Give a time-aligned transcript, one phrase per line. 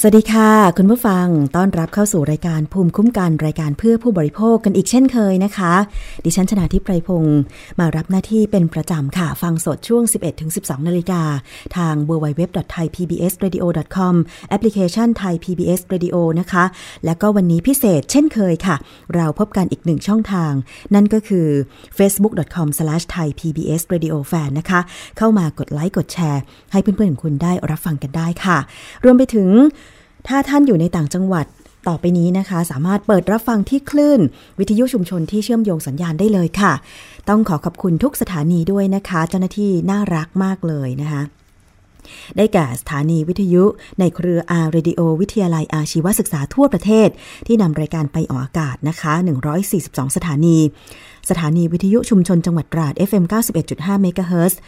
[0.00, 1.26] สวัสดีค่ะ คุณผู้ฟัง
[1.56, 5.74] ต้อนรับเข้าสู่รายการภูมิคุ้มกันรายการเพื่อผู้บริโภคกันอีกเช่นเคยนะคะ
[6.24, 7.38] ดิฉันชนะทิพไพรพงศ์
[7.78, 10.02] มารับหน้าที่เป็นประจำค่ะ ฟังสดช่วง
[10.46, 11.22] 11-12 นาฬิกา
[11.76, 14.14] ทาง www.thaipbsradio.com
[14.48, 16.64] แอปพลิเคชัน Thai PBS Radio นะคะ
[17.04, 18.76] แล้วก็วันนี้พิเศษเช่นเคยค่ะ
[19.14, 20.52] เราพบกันอีกหนึ่งช่องทาง
[20.94, 21.48] นั่นก็คือ
[21.98, 24.80] facebook.com/thaipbsradiofan นะคะ
[25.18, 26.42] เข้ามากดไลค์กดแชร์
[26.72, 28.58] ให้เพื่อนๆของคุณได้รับฟังกันได้ค่ะ
[29.04, 29.50] รวมไปถึง
[30.28, 31.46] ถ้าท่านอยู่ในต่างจังหวัด
[31.88, 34.20] ต่อไปนี้นะคะ สามารถเปิดรับฟังที่คลื่น
[34.58, 36.72] วิทยุชุมชนที่เชื่อมโยงสัญญาณได้เลยค่ะ
[37.28, 41.22] ต้องขอขอบคุณทุกสถานีด้วยนะคะ เจ้าหน้าที่น่ารักมากเลยนะคะ
[42.36, 43.64] ได้แก่สถานีวิทยุ
[44.00, 47.08] ในเครืออาร์เรดิโอวิทยาลัยอาชีวศึกษาทั่วประเทศ
[47.46, 49.12] ที่นำรายการไปออกอากาศนะคะ
[49.64, 50.58] 142 สถานี
[51.30, 53.24] สถานีวิทยุชุมชนจังหวัดตราด FM
[53.62, 54.58] 91.5เมกะเฮิรตซ์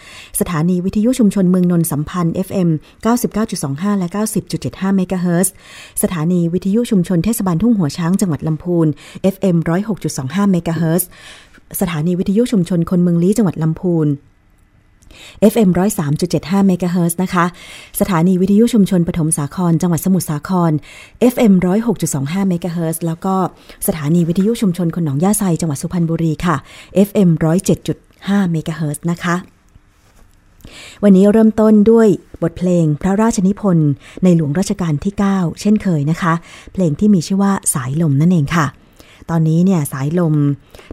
[0.40, 2.68] สถานีวิทยุชุมชนเมืองนนสัมพันธ์ FM
[3.34, 4.08] 99.25 และ
[4.52, 5.52] 90.75เมกะเฮิรตซ์
[6.02, 8.86] สถานีวิทยุชุมชนเทศบาลทุ่งหัวช้างจังหวัดลำพูน
[9.34, 9.56] FM
[10.04, 11.08] 106.25เมกะเฮิรตซ์
[11.80, 14.06] สถานีวิทยุชุมชนคนเมืองลี้จังหวัดลำพูน
[15.52, 15.68] FM
[16.18, 17.44] 103.75เมกะเฮิรตซ์นะคะ
[18.00, 20.72] สถานีวิทยุชุมชนปฐมสาคร จังหวัดสมุทรสาคร
[21.32, 21.52] FM
[22.00, 23.34] 106.25เมกะเฮิรตซ์แล้วก็
[23.86, 26.56] สถานีวิทยุชุมชนคนหนองย่าไซจังหวัดสุพรรณบุรีค่ะ
[27.08, 27.30] FM
[27.90, 29.36] 107.5เมกะเฮิรตซ์นะคะ
[31.02, 32.08] วันนี้เริ่มต้นด้วย
[32.42, 33.90] บทเพลงพระราชนิพนธ์
[34.24, 36.32] ในหลวงรัชกาลที่ 9 เช่นเคยนะคะ
[36.72, 38.66] เพลงที่มีชื่อว่าสายลมนั่นเองค่ะ
[39.30, 40.34] ตอนนี้เนี่ยสายลม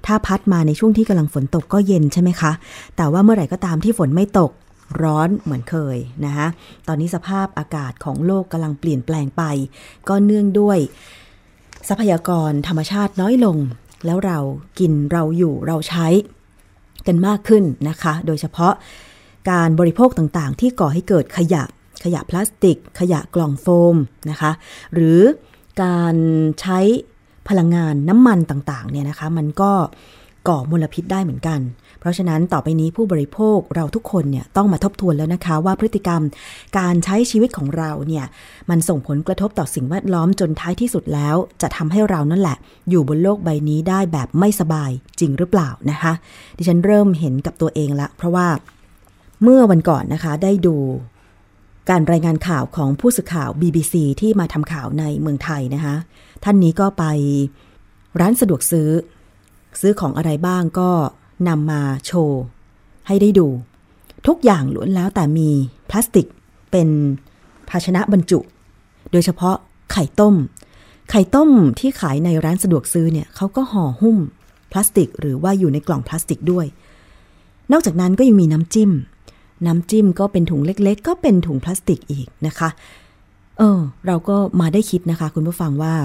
[0.05, 2.51] ถ้าพัดมาในช่วงที่กำลังฝนตกก็เย็นใช่ไหมคะ
[2.95, 4.51] แต่ว่าเมื่อไหร่ก็ตามที่ฝนไม่ตก
[5.01, 6.47] ร้อนเหมือนเคยนะคะ
[6.87, 9.43] ตอนนี้สภาพอากาศของโลกกำลังเปลี่ยนแปลงไป
[10.09, 10.77] ก็เนื่องด้วย
[11.87, 13.57] ทรัพยากรธรรมชาติน้อยลง
[14.05, 14.39] แล้วเรา
[14.79, 16.07] กินเราอยู่เราใช้
[17.07, 18.73] กันมากขึ้นนะคะ โดยเฉพาะ
[19.51, 21.63] การบริโภคต่างๆ ที่ก่อให้เกิดขยะ
[22.03, 23.95] ขยะพลาสติก ขยะกล่องโฟม
[24.29, 24.51] นะคะ
[24.93, 25.21] หรือ
[25.83, 26.15] การ
[26.61, 26.79] ใช้
[27.49, 29.71] พลังงานน้ำมันต่างๆเนี่ยนะคะมันก็
[30.47, 31.59] ก่อมลพิษได้เหมือนกัน
[31.99, 36.21] เพราะฉะนั้นต่อไปนี้ผู้บริโภคเราทุกคนเนี่ยต้องมาทบทวนแล้วนะคะ ว่าพฤติกรรม
[36.77, 38.25] การใช้ชีวิตของเราเนี่ย
[38.69, 42.57] มันส่งผลกระทบต่อสิ่งแวดล้อมจนท้ายที่สุดแล้ว จะทำให้เรานั่นแหละ
[42.89, 46.13] อยู่บนโลกใบนี้ได้แบบไม่สบายจริงหรือเปล่านะคะ
[46.57, 48.47] ดิฉันเริ่มเห็นกับตัวเองละ เพราะว่า
[49.43, 50.75] เมื่อวันก่อนนะคะได้ดู
[51.89, 55.95] การรายงานข่าวของผู้สื่อข่าว BBC ที่มาทำข่าวในเมืองไทยนะคะ
[56.43, 57.03] ท่านนี้ก็ไป
[58.19, 58.89] ร้านสะดวกซื้อ
[59.79, 60.91] ซื้อของอะไรบ้างก็
[61.47, 62.41] นำมาโชว์
[63.07, 63.47] ให้ได้ดู
[64.27, 65.49] ทุกอย่างล้วนแล้วแต่มี
[65.89, 66.27] พลาสติก
[66.71, 66.89] เป็น
[67.69, 68.39] ภาชนะบรรจุ
[69.11, 69.55] โดยเฉพาะ
[69.91, 70.35] ไข่ต้ม
[71.09, 71.49] ไข่ต้ม
[71.79, 74.17] ที่ขายในร้านสะดวกซื้อเนี่ยเขาก็ห่อหุ้ม
[74.71, 76.65] พลาสติก หรือว่าอยู่ในกล่องพลาสติกด้วย
[77.71, 78.91] นอกจากนั้นก็ยังมีน้ำจิ้ม
[79.65, 82.69] น้ำจิ้มก็เป็นถุงเล็กๆ ก็เป็นถุงพลาสติกอีกนะคะ
[83.57, 85.95] เออ เราก็มาได้คิดนะคะ คุณผู้ฟังว่า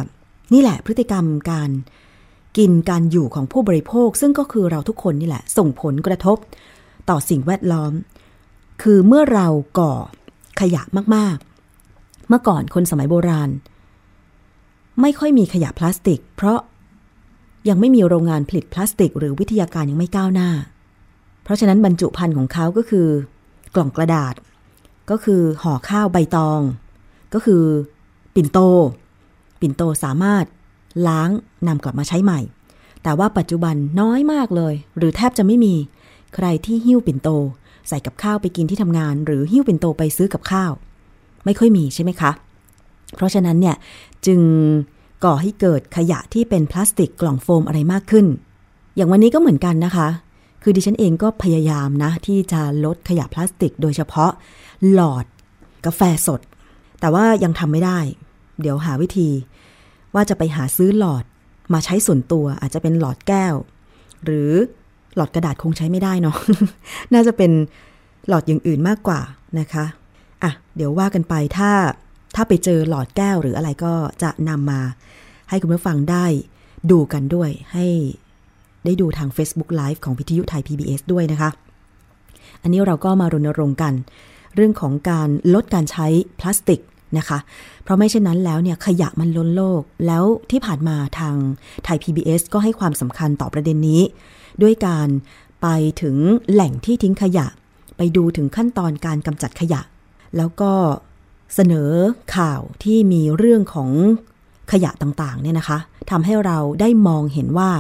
[0.53, 1.71] นี่แหละพฤติกรรมการ
[2.59, 6.37] กินการอยู่ของผู้บริโภค ซึ่งก็คือเราทุกคนนี่แหละ ส่งผลกระทบ
[7.09, 7.93] ต่อสิ่งแวดล้อม
[8.83, 9.47] คือเมื่อเรา
[9.79, 9.95] ก่อ
[10.61, 10.83] ขยะ
[11.15, 13.51] มากๆ เมื่อก่อนคนสมัยโบราณ
[15.01, 16.59] ไม่ค่อยมีขยะพลาสติก เพราะ
[17.69, 20.51] ยังไม่มีโรงงานผลิตพลาสติก หรือวิทยาการยังไม่ก้าวหน้า
[21.45, 23.07] เพราะฉะนั้นบรรจุภัณฑ์ของเขาก็คือ
[23.75, 24.35] กล่องกระดาษ
[25.11, 26.61] ก็คือห่อข้าวใบตอง
[27.35, 27.63] ก็คือ
[28.35, 28.59] ปิ่นโต
[29.61, 30.45] ปิ่นโตสามารถ
[31.09, 31.31] ล้าง
[31.67, 32.41] นำกลับมาใช้ใหม่
[33.03, 35.75] แต่ว่าปัจจุบันน้อยมากเลย หรือแทบจะไม่มี
[36.35, 37.29] ใครที่หิ้วปิ่นโต
[37.89, 40.73] ใส่กับข้าวไปกินที่ทำงาน หรือหิ้วปิ่นโตไปซื้อกับข้าว
[41.45, 42.31] ไม่ค่อยมีใช่ไหมคะ
[43.17, 43.77] เพราะฉะนั้นเนี่ย
[44.27, 44.41] จึง
[45.25, 48.27] ก่อให้เกิดขยะที่เป็นพลาสติกกล่องโฟมอะไรมากขึ้น
[48.97, 50.09] อย่างวันนี้ก็เหมือนกันนะคะ
[50.63, 54.31] คือดิฉันเองก็พยายามนะ ที่จะลดขยะพลาสติก โดยเฉพาะ
[54.93, 55.25] หลอด
[55.87, 56.41] กาแฟสด
[57.01, 57.99] แต่ว่ายังทำไม่ได้
[58.61, 59.29] เดี๋ยวหาวิธี
[60.15, 61.25] ว่าจะไปหาซื้อหลอด
[61.73, 63.55] มาใช้ส่วนตัวอาจจะเป็นหลอดแก้ว
[64.25, 64.51] หรือ
[65.17, 66.37] หลอดกระดาษคงใช้ไม่ได้เนาะ
[67.13, 67.51] น่าจะเป็น
[68.29, 69.21] หลอดอย่างอื่นมากกว่า
[69.59, 69.85] นะคะ
[70.43, 71.71] อะเดี๋ยวว่ากันไปถ้า
[72.35, 73.93] ถ้าไปเจอหลอดแก้วหรืออะไรก็
[74.23, 74.81] จะนำมา
[75.49, 76.27] ให้คุณผู้ฟังได้
[76.91, 77.87] ดูกันด้วยให้
[78.85, 81.51] ได้ดูทาง Facebook Live ของพิทยุไทย PBS ด้วยนะคะ
[82.63, 83.95] อันนี้เราก็มารณรงค์กัน
[84.55, 86.07] เรื่องของการลดการใช้
[86.41, 86.81] พลาสติก
[87.19, 87.39] นะคะ
[87.83, 91.37] เพราะไม่เช่นนั้นแล้วเนี่ยขยะมันล้นโลก แล้วที่ผ่านมาทาง
[91.85, 94.03] ไทย PBS ก็ให้ความสำคัญต่อประเด็นนี้
[94.63, 95.09] ด้วยการ
[95.63, 95.69] ไป
[96.03, 96.17] ถึง
[96.53, 97.47] แหล่งที่ทิ้งขยะ
[97.97, 99.81] ไปดูถึงขั้นตอนการกำจัดขยะ
[100.37, 100.73] แล้วก็
[101.55, 101.91] เสนอ
[102.37, 103.91] ข่าวที่มีเรื่องของ
[104.73, 105.79] ขยะต่างๆเนี่ยนะคะ
[106.11, 107.71] ทำให้เราได้มองเห็นว่า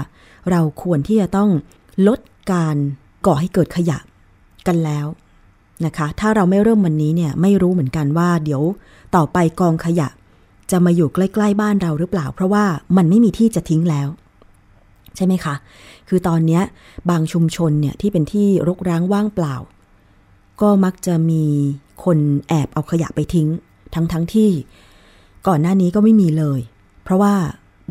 [0.50, 1.50] เราควรที่จะต้อง
[2.08, 2.20] ลด
[2.52, 2.76] การ
[3.26, 3.98] ก่อให้เกิดขยะ
[4.66, 5.06] กันแล้ว
[5.86, 8.62] นะคะ ถ้าเราไม่เริ่มวันนี้เนี่ยไม่รู้เหมือนกันว่า เดี๋ยว
[9.16, 10.08] ต่อไปกองขยะ
[10.70, 12.64] จะมาอยู่ใกล้ ๆ บ้านเราหรือเปล่า เพราะว่า
[12.96, 14.08] มันไม่มีที่จะทิ้งแล้ว
[15.16, 15.54] ใช่ไหมคะ
[16.08, 16.60] คือตอนนี้
[17.10, 19.54] บางชุมชนเนี่ยที่เป็นที่รกร้างว่างเปล่า
[20.60, 21.44] ก็มักจะมี
[22.04, 22.18] คน
[22.48, 23.48] แอบเอาขยะไปทิ้ง
[23.94, 24.50] ทั้งๆทที่
[25.46, 26.60] ก่อนหน้านี้ก็ไม่มีเลย
[27.04, 27.34] เพราะว่า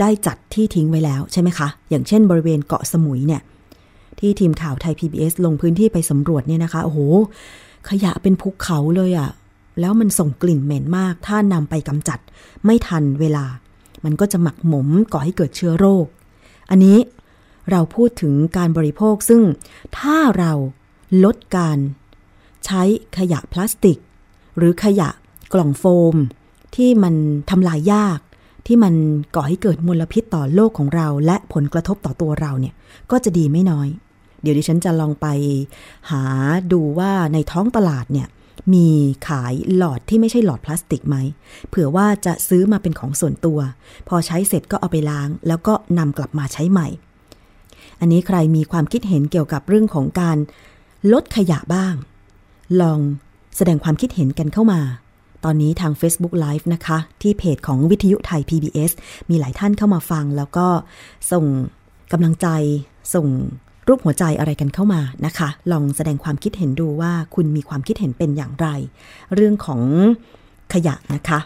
[0.01, 3.41] ได้จัดที่ทิ้งไว้แล้วใช่ไหมคะ อย่างเช่นบริเวณเกาะสมุยเนี่ย
[4.19, 6.99] ที่ทีมข่าวไทย PBS ลงพื้นที่ไปสำรวจเนี่ยนะคะ โอ้โห
[7.89, 9.29] ขยะเป็นภูเขาเลยอะ่ะ
[9.79, 12.19] แล้วมันส่งกลิ่นเหม็นมาก ถ้านำไปกำจัด
[12.65, 13.45] ไม่ทันเวลา
[14.03, 16.05] มันก็จะหมักหมมก่อให้เกิดเชื้อโรค
[16.69, 16.97] อันนี้
[17.71, 19.41] เราพูดถึงการบริโภคซึ่ง
[19.99, 20.53] ถ้าเรา
[21.23, 21.77] ลดการ
[22.65, 22.81] ใช้
[23.17, 23.97] ขยะพลาสติก
[24.57, 25.09] หรือขยะ
[25.53, 26.15] กล่องโฟม
[26.75, 27.15] ที่มัน
[27.49, 28.19] ทำลายยาก
[28.65, 28.93] ที่มัน
[29.35, 32.73] ก่อให้เกิดมลพิษต่อโลกของเรา และผลกระทบต่อตัวเราเนี่ย
[33.11, 33.87] ก็จะดีไม่น้อย
[34.41, 35.27] เดี๋ยวดิฉันจะลองไป
[36.11, 36.23] หา
[36.71, 38.27] ดูว่าในท้องตลาดเนี่ย
[38.73, 38.87] มี
[39.27, 41.17] ขายหลอดที่ไม่ใช่หลอดพลาสติกไหม
[41.69, 43.59] เผื่อว่าจะซื้อมาเป็นของส่วนตัว
[44.07, 46.87] พอใช้เสร็จก็เอาไปล้าง แล้วก็นำกลับมาใช้ใหม่
[47.99, 50.37] อันนี้ใครมีความคิดเห็นเกี่ยวกับเรื่องของการ
[51.13, 51.93] ลดขยะบ้าง
[52.81, 52.99] ลอง
[53.57, 54.81] แสดงความคิดเห็นกันเข้ามา
[55.45, 58.91] ตอนนี้ทาง Facebook Live นะคะ ที่เพจของวิทยุไทย PBS
[59.29, 60.67] มีหลายท่านเข้ามาฟัง แล้วก็
[61.31, 61.45] ส่ง
[62.11, 62.47] กำลังใจ
[63.13, 63.27] ส่ง
[63.87, 68.67] รูปหัวใจอะไรกันเข้ามานะคะ ลองแสดงความคิดเห็นดูว่าคุณมีความคิดเห็นเป็นอย่างไร
[69.35, 69.81] เรื่องของ
[70.73, 71.39] ขยะนะคะ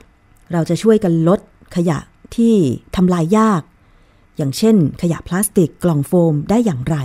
[0.53, 1.39] เราจะช่วยกันลด
[1.75, 1.97] ขยะ
[2.35, 2.53] ที่
[2.95, 3.61] ทำลายยาก
[4.37, 6.95] อย่างเช่น ขยะพลาสติกกล่องโฟมได้อย่างไร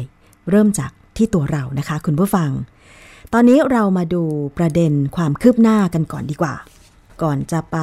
[0.50, 2.50] เริ่มจากที่ตัวเรานะคะ คุณผู้ฟัง
[3.32, 4.22] ตอนนี้เรามาดู
[4.58, 6.54] ประเด็นความคืบหน้ากันก่อนดีกว่า
[7.22, 7.78] ก่อนจะไป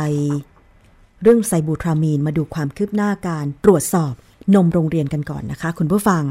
[1.22, 4.14] เรื่องไซบูทรามีนมาดูความคืบหน้าการตรวจสอบ
[4.56, 6.24] นมโรงเรียนกันก่อนนะคะ คุณผู้ฟัง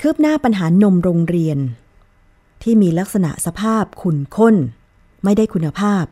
[0.00, 1.58] คืบหน้าปัญหานมโรงเรียน
[2.62, 4.54] ที่มีลักษณะสภาพขุ่นข้น
[5.24, 6.04] ไม่ได้คุณภาพ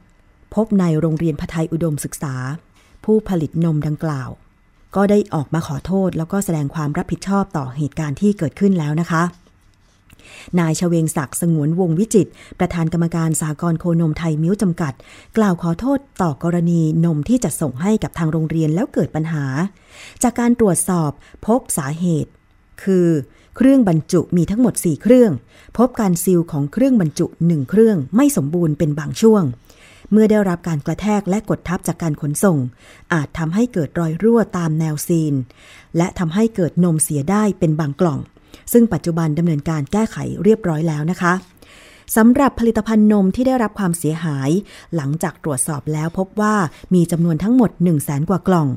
[0.55, 2.35] พบในโรงเรียนพไทยอุดมศึกษา
[3.05, 4.31] ผู้ผลิตนมดังกล่าว
[4.97, 9.23] ก็ได้ออกมาขอโทษ แล้วก็แสดงความรับผิดชอบต่อเหตุการณ์ที่เกิดขึ้นแล้วนะคะ
[10.61, 12.27] นายชเวงศักดิ์สงวนวงวิจิต
[12.59, 14.93] ประธานกรรมการสากลโคนมไทยมิ้วจำกัด
[15.37, 19.45] กล่าวขอโทษต่อกรณีนมที่จะส่งให้กับทางโรงเรียนแล้วเกิดปัญหา
[20.23, 21.11] จากการตรวจสอบ
[21.47, 22.31] พบสาเหตุ
[22.83, 23.09] คือ
[23.57, 25.33] เครื่องบรรจุมีทั้งหมด 4 เครื่อง
[25.79, 29.45] พบการซีลของเครื่องบรรจุ 1 เครื่องไม่สมบูรณ์เป็นบางช่วง
[30.13, 32.59] เมื่อได้รับการกระแทกและกดทับจากการขนส่ง
[33.13, 35.35] อาจทำให้เกิดรอยรั่วตามแนวซีน
[35.97, 38.19] และทำให้เกิดนมเสียได้เป็นบางกล่อง
[38.73, 41.35] ซึ่งปัจจุบันดำเนินการแก้ไขเรียบร้อยแล้วนะคะ
[42.17, 44.51] สำหรับผลิตภัณฑ์นมที่ได้รับความเสียหาย
[44.97, 46.55] หลังจากตรวจสอบแล้วพบว่า
[46.95, 48.69] มีจำนวนทั้งหมด 1 0 0 0 0แสนกว่ากล่อง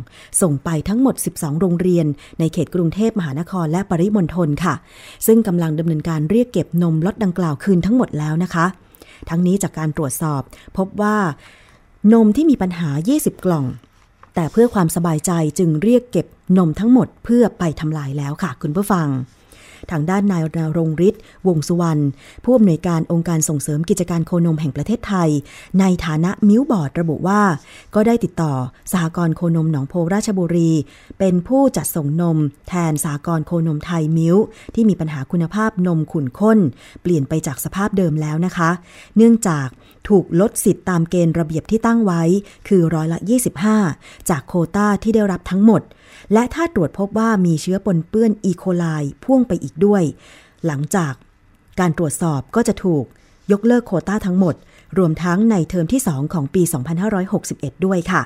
[0.41, 2.05] ส่งไปทั้งหมด 12 โรงเรียน
[2.39, 4.73] ในเขตกรุงเทพมหานครและปริมณฑลค่ะ
[5.27, 8.65] ซึ่งกำลังดำเนินการเรียกเก็บนมล็อตดังกล่าวคืนทั้งหมดแล้วนะคะ
[9.29, 10.41] ทั้งนี้จากการตรวจสอบ
[10.77, 11.17] พบว่า
[12.13, 13.65] นมที่มีปัญหา 20 กล่อง
[14.35, 19.07] แต่เพื่อความสบายใจจึงเรียกเก็บนมทั้งหมดเพื่อไปทำลายแล้วค่ะ คุณผู้ฟัง
[19.91, 22.01] ทางด้านนายนารงฤทธิ์วงสุวรรณ
[22.43, 25.29] ผู้อำนวยการองค์การส่งเสริมกิจการโคนมแห่งประเทศไทย
[25.79, 27.41] ในฐานะมิ้วบอร์ดระบุว่า
[27.95, 28.53] ก็ได้ติดต่อ
[28.91, 30.71] สหกรณ์โคนมหนองโพราชบุรี
[31.19, 34.35] เป็นผู้จัดส่งนม แทนสหกรณ์โคนมไทยมิ้ว
[34.75, 36.59] ที่มีปัญหาคุณภาพนมขุ่นข้น
[37.01, 38.69] เปลี่ยนไปจากสภาพเดิมแล้วนะคะ
[39.15, 39.67] เนื่องจาก
[40.09, 42.21] ถูกลดสิทธิ์ตามเกณฑ์ระเบียบที่ตั้งไว้
[42.67, 43.19] คือร้อยละ
[43.73, 45.81] 25 จากโคต้าที่ได้รับทั้งหมด
[46.33, 48.85] และถ้าตรวจพบว่ามีเชื้อปนเปื้อนอีโคไล
[49.23, 50.03] พ่วงไปอีกด้วย
[50.65, 51.13] หลังจาก
[51.79, 53.05] การตรวจสอบก็จะถูก
[53.51, 54.55] ยกเลิกโคต้าทั้งหมด
[54.97, 56.61] รวมทั้งในเทอมที่ 2 ของปี
[57.23, 58.21] 2561 ด้วยค่ะ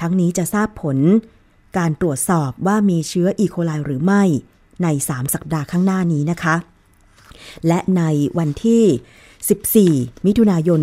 [0.00, 0.98] ทั้งนี้จะทราบผล
[1.78, 4.22] การตรวจสอบว่ามีเชื้ออีโคไลหรือไม่
[4.82, 6.56] ใน 3 สัปดาห์ข้างหน้านี้นะคะ
[7.66, 8.02] และใน
[8.38, 10.80] วันที่ 14 มิถุนายน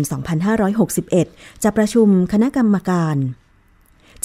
[0.80, 3.16] 2561 จะประชุมคณะกรรมการ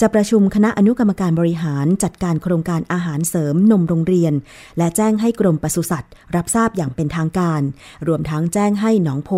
[0.00, 4.32] จะประชุมคณะอนุกรรมการบริหารจัดการโครงการอาหารเสริมนมโรงเรียน
[4.78, 7.60] และแจ้งให้กรมปศุสัตว์ รับทราบอย่างเป็นทางการ
[8.08, 9.30] รวมทั้งแจ้งให้หนองโพ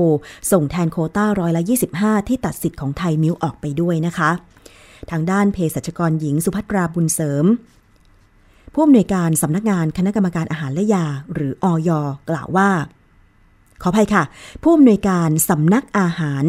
[0.52, 1.62] ส่งแทนโคต้าร้อยละ
[1.94, 4.30] 25 ที่ตัดสิทธิ์ของไทยมิวออกไปด้วยนะคะ
[5.10, 7.44] ทางด้านเภสัชกรหญิงสุภัตราบุญเสริม
[8.72, 11.90] ผู้อำนวยการสำนักงานคณะกรรมการอาหารและยา หรืออย
[12.30, 12.70] กล่าวว่า
[13.82, 14.22] ขออภัยค่ะ
[14.62, 16.44] ผู้อำนวยการสำนักอาหาร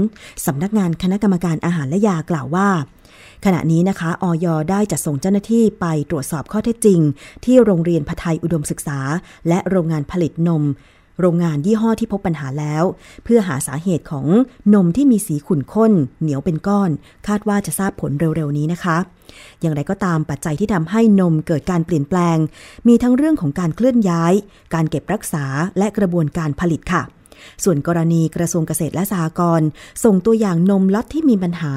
[0.46, 2.70] สำนักงานคณะกรรมการอาหารและยากล่าวว่า
[3.46, 7.00] ขณะนี้นะคะออยได้จัดส่งเจ้าหน้าที่ไปตรวจสอบข้อเท็จจริง
[7.46, 9.00] ที่โรงเรียนพทยอุดมศึกษา
[9.48, 10.64] และโรงงานผลิตนม
[11.20, 12.84] โรงงานยี่ห้อที่พบปัญหาแล้ว
[13.24, 14.28] เพื่อหาสาเหตุของ
[14.74, 16.90] นมที่มีสีขุ่นข้น เหนียวเป็นก้อน
[17.28, 18.98] คาดว่าจะทราบผลเร็วๆนี้นะคะ
[19.62, 22.38] อย่างไรก็ตามปัจจัยที่ทำให้นมเกิดการเปลี่ยนแปลง
[22.88, 24.34] มีทั้งเรื่องของการเคลื่อนย้าย
[24.74, 25.46] การเก็บรักษา
[25.78, 27.04] และกระบวนการผลิตค่ะ
[27.64, 29.68] ส่วนกรณีกระทรวงเกษตรและสหกรณ์
[30.04, 31.74] ส่งตัวอย่างนมล็อตที่มีปัญหา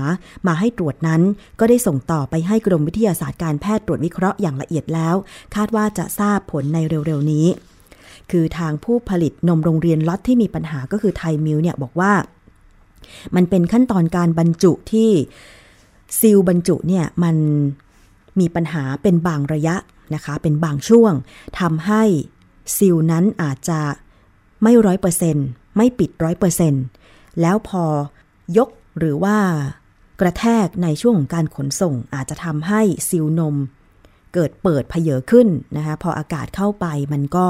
[0.46, 1.22] มาให้ตรวจนั้น
[1.60, 5.14] ก็ได้ส่งต่อไปให้กรมวิทยาศาสตร์การแพทย์ตรวจวิเคราะห์อย่างละเอียดแล้ว
[5.54, 7.46] คาดว่าจะทราบผลในเร็วๆนี้
[8.30, 12.12] คือทางผู้ผลิตนมโรงเรียนล็อตที่มีปัญหาก็คือไทยมิลค์เนี่ยบอกว่า
[13.36, 15.10] มันเป็นขั้นตอนการบรรจุที่
[16.18, 17.36] ซีลบรรจุเนี่ยมัน
[18.40, 19.76] มีปัญหาเป็นบางระยะ
[20.14, 21.12] นะคะ เป็นบางช่วง
[21.60, 22.02] ทำให้
[22.76, 23.80] ซีลนั้นอาจจะ
[24.62, 25.36] ไม่ร้อยเปอร์เซ็นต์
[25.76, 26.74] ไม่ปิดร้อยเปอร์เซ็นต์
[27.40, 27.84] แล้วพอ
[28.56, 29.36] ยกหรือว่า
[30.20, 33.56] กระแทกในช่วงของการขนส่งอาจจะทำให้ซิลนม
[34.34, 37.46] เกิดเปิดเพเยอขึ้นนะคะพออากาศเข้าไปมันก็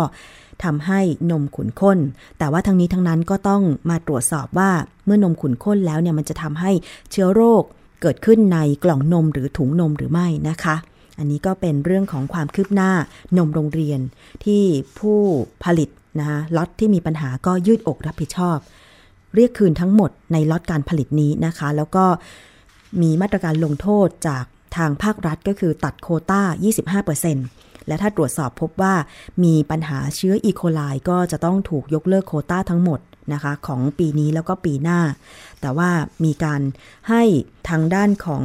[0.65, 1.99] ทำให้นมขุนข้น
[2.39, 4.71] แต่ว่าทั้งนี้ทั้งนั้นก็ต้องมาตรวจสอบว่า
[5.05, 6.71] เมื่อนมขุนข้นแล้วเนี่ยมันจะทำให้
[7.11, 7.63] เชื้อโรค
[8.03, 10.77] เกิดขึ้นในกล่องนมหรือถุงนมหรือไม่นะคะ
[11.19, 12.91] อันนี้ก็เป็นเรื่องของความคืบหน้า
[13.37, 14.01] นมโรงเรียน
[14.45, 14.63] ที่
[14.99, 15.21] ผู้
[15.65, 15.89] ผลิต
[16.21, 18.59] นะคะล็อตที่มีปัญหาก็ยืดอกรับผิดชอบ
[19.35, 22.05] เรียกคืนทั้งหมดในล็อตการผลิตนี้นะคะ แล้วก็
[23.03, 24.45] มีมาตรการลงโทษจาก
[24.77, 26.43] ทางภาครัฐก็คือตัดโคต้า
[27.15, 28.95] 25%และถ้าตรวจสอบพบว่า
[29.45, 30.81] มีปัญหาเชื้ออีโคไล
[31.11, 33.01] ก็จะต้องถูกยกเลิกโคต้าทั้งหมด
[33.33, 35.01] นะคะของปีนี้แล้วก็ปีหน้า
[35.61, 35.91] แต่ว่า
[36.25, 36.61] มีการ
[37.09, 37.23] ให้
[37.69, 38.45] ทางด้านของ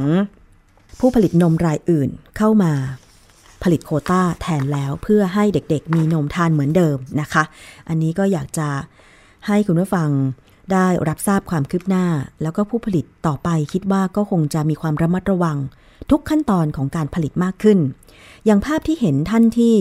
[1.00, 2.72] ผู้ผลิตนมรายอื่นเข้ามา
[3.62, 7.42] ผลิตโคต้าแทนแล้วเพื่อให้เด็กๆ มีนมทานเหมือนเดิมนะคะ
[7.88, 8.68] อันนี้ก็อยากจะ
[9.46, 10.08] ให้คุณผู้ฟัง
[10.72, 12.06] ได้รับทราบความคืบหน้า
[12.42, 15.58] แล้วก็ผู้ผลิตต่อไปคิดว่าก็คงจะมีความระมัดระวัง
[16.10, 17.78] ทุกขั้นตอนของการผลิตมากขึ้น
[18.44, 19.74] อย่างภาพที่เห็นท่านที่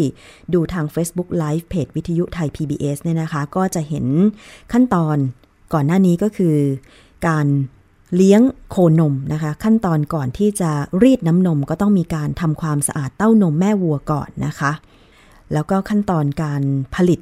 [0.54, 4.06] ดูทาง Facebook Live เพจวิทยุไทย PBS เนี่ยนะคะ ก็จะเห็น
[4.74, 5.18] ขั้นตอน
[5.74, 6.56] ก่อนหน้านี้ก็คือ
[7.28, 7.48] การ
[8.16, 10.72] เลี้ยงโคนมนะคะ ขั้นตอนก่อนที่จะ
[11.04, 14.72] รีดน้ำนมก็ต้องมีการทำความสะอาดเต้านมแม่วัวก่อนนะคะ
[15.54, 16.62] แล้วก็ขั้นตอนการ
[16.96, 17.20] ผลิต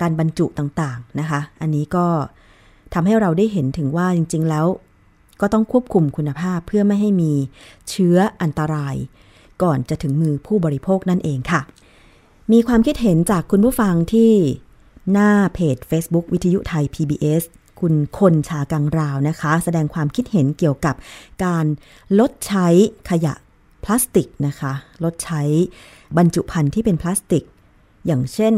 [0.00, 2.06] การบรรจุต่างๆนะคะ อันนี้ก็
[2.94, 4.66] ทำให้เราได้เห็นถึงว่าจริง ๆ แล้ว
[5.40, 7.32] ก็ต้องควบคุมคุณภาพเพื่อไม่ให้มี
[7.90, 8.96] เชื้ออันตราย
[9.62, 11.60] ก่อนจะถึงมือผู้บริโภคนั่นเองค่ะ
[12.52, 14.32] มีความคิดเห็นจากคุณผู้ฟังที่
[15.12, 17.42] หน้าเพจ Facebook วิทยุไทย PBS
[17.82, 20.94] คุณคนชากังราวนะคะ แสดงความคิดเห็นเกี่ยวกับ
[21.44, 21.66] การ
[22.18, 22.66] ลดใช้
[23.10, 23.34] ขยะ
[23.84, 24.72] พลาสติกนะคะ
[25.04, 25.42] ลดใช้
[26.16, 27.44] บรรจุภัณฑ์ที่เป็นพลาสติก
[28.06, 28.54] อย่างเช่น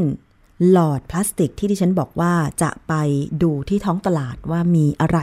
[0.71, 2.93] หลอดพลาสติกที่ดิฉันบอกว่าจะไป
[3.43, 5.19] ดูที่ท้องตลาดว่ามีอะไร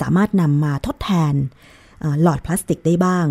[0.00, 1.34] สามารถนำมาทดแทน
[2.22, 3.26] หลอดพลาสติกได้บ้าง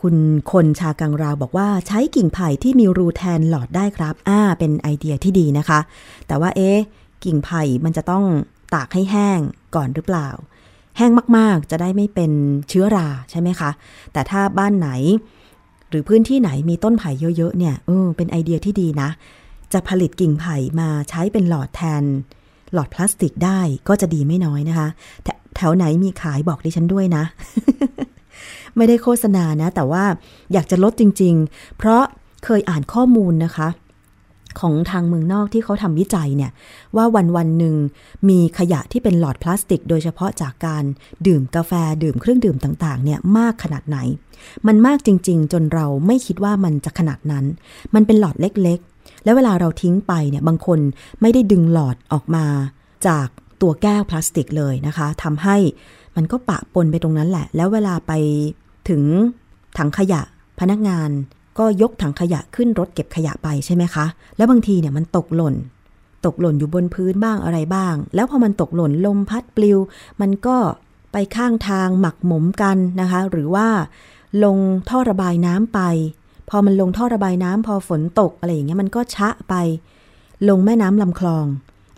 [0.00, 0.16] คุณ
[0.52, 5.80] คนชากังราวบอกว่าใช้กิ่งไผ่ที่มีรูแทนหลอดได้ครับ อ่า เป็นไอเดียที่ดีนะคะ
[6.26, 6.78] แต่ว่าเอ๊ะ
[7.24, 8.24] กิ่งไผ่มันจะต้อง
[8.74, 9.40] ตากให้แห้ง
[9.76, 10.28] ก่อนหรือเปล่า
[10.96, 12.32] แห้งมากๆจะได้ไม่เป็น
[12.68, 13.70] เชื้อราใช่ไหมคะ
[14.12, 14.90] แต่ถ้าบ้านไหน
[15.88, 19.08] หรือพื้นที่ไหนมีต้นไผ่เยอะๆเนี่ยเออเป็นไอเดียที่ดีนะ
[19.72, 22.04] จะผลิตกิ่งไผ่มาใช้เป็นหลอดแทน
[22.72, 24.88] หลอดพลาสติกได้ก็จะดีไม่น้อยนะคะ
[25.56, 27.24] แถวไหนมีขายบอกดิฉันด้วยนะ
[28.76, 30.04] ไม่ได้โฆษณานะ แต่ว่า
[30.52, 32.02] อยากจะลดจริง ๆ เพราะ
[32.44, 33.68] เคยอ่านข้อมูลนะคะ
[34.60, 36.50] ของทางเมืองนอกที่เขาทำวิจัยเนี่ย
[36.96, 37.74] ว่าวันวันหนึ่ง
[38.28, 40.84] มีขยะที่เป็นหลอดพลาสติก โดยเฉพาะจากการ
[41.26, 43.98] ดื่มกาแฟดื่มเครื่องดื่มต่างๆเนี่ยมากขนาดไหน
[44.66, 47.44] มันมากจริง ๆ จนเราไม่คิดว่ามันจะขนาดนั้น
[47.94, 50.80] มันเป็นหลอดเล็กๆ แล้วเวลาเราทิ้งไปเนี่ยบางคน
[51.20, 52.46] ไม่ได้ดึงหลอดออกมา
[53.06, 53.28] จาก
[53.62, 55.56] ตัวแก้วพลาสติกเลยนะคะทำให้
[56.16, 58.12] มันก็ปะปนไปตรงนั้นแหละ แล้วเวลาไป
[58.88, 59.02] ถึง
[59.78, 60.22] ถังขยะ
[60.60, 61.10] พนักงาน
[61.58, 64.06] ก็ยกถังขยะขึ้นรถเก็บขยะไปใช่ไหมคะ
[64.36, 65.54] แล้วบางทีเนี่ยมันตกหล่น
[66.26, 69.78] ตกหล่นอยู่บนพื้นบ้างอะไรบ้าง แล้วพอมันตกหล่นลมพัดปลิว
[70.20, 70.56] มันก็
[71.12, 73.68] ไปข้างทางหมักหมมกันนะคะ หรือว่า
[74.44, 75.80] ลงท่อระบายน้ำไป
[76.50, 79.54] พอมันลงท่อระบายน้ำพอฝนตกอะไรอย่างเงี้ยมันก็ชะไป
[80.48, 81.46] ลงแม่น้ำลำคลอง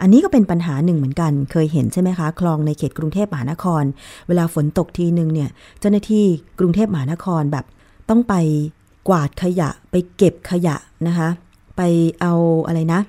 [0.02, 3.82] อันนี้ก็เป็นปัญหาหนึ่งเหมือนกัน เคยเห็นใช่ไหมคะ คลองในเขตกรุงเทพมหานคร
[4.28, 5.50] เวลาฝนตกทีหนึ่งเนี่ย
[5.80, 6.24] เจ้าหน้าที่
[6.58, 7.64] กรุงเทพมหานครแบบ
[8.08, 8.34] ต้องไป
[9.08, 11.28] กวาดขยะ ไปเก็บขยะนะคะ
[11.76, 11.82] ไป
[12.20, 12.32] เอา
[12.66, 13.00] อะไรนะ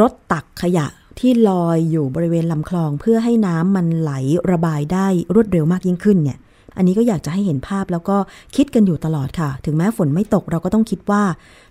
[0.00, 0.86] รถตักขยะ
[1.18, 4.12] ที่ลอยอยู่บริเวณลำคลองเพื่อให้น้ำมันไหล
[4.50, 6.38] ระบายได้รวดเร็วมากยิ่งขึ้นเนี่ย
[6.76, 8.16] อันนี้ก็อยากจะให้เห็นภาพแล้วก็
[8.56, 11.22] คิดกันอยู่ตลอดค่ะ ถึงแม้ฝนไม่ตกเราก็ต้องคิดว่า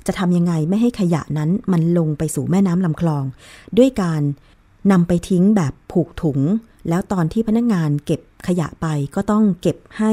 [0.07, 3.23] จะทำยังไงไม่ให้ขยะนั้นมันลงไปสู่แม่น้ำลำคลอง
[3.77, 4.21] ด้วยการ
[4.91, 6.39] นำไปทิ้งแบบผูกถุง
[6.89, 10.12] แล้วตอนที่พนักงานเก็บขยะไปก็ต้องเก็บให้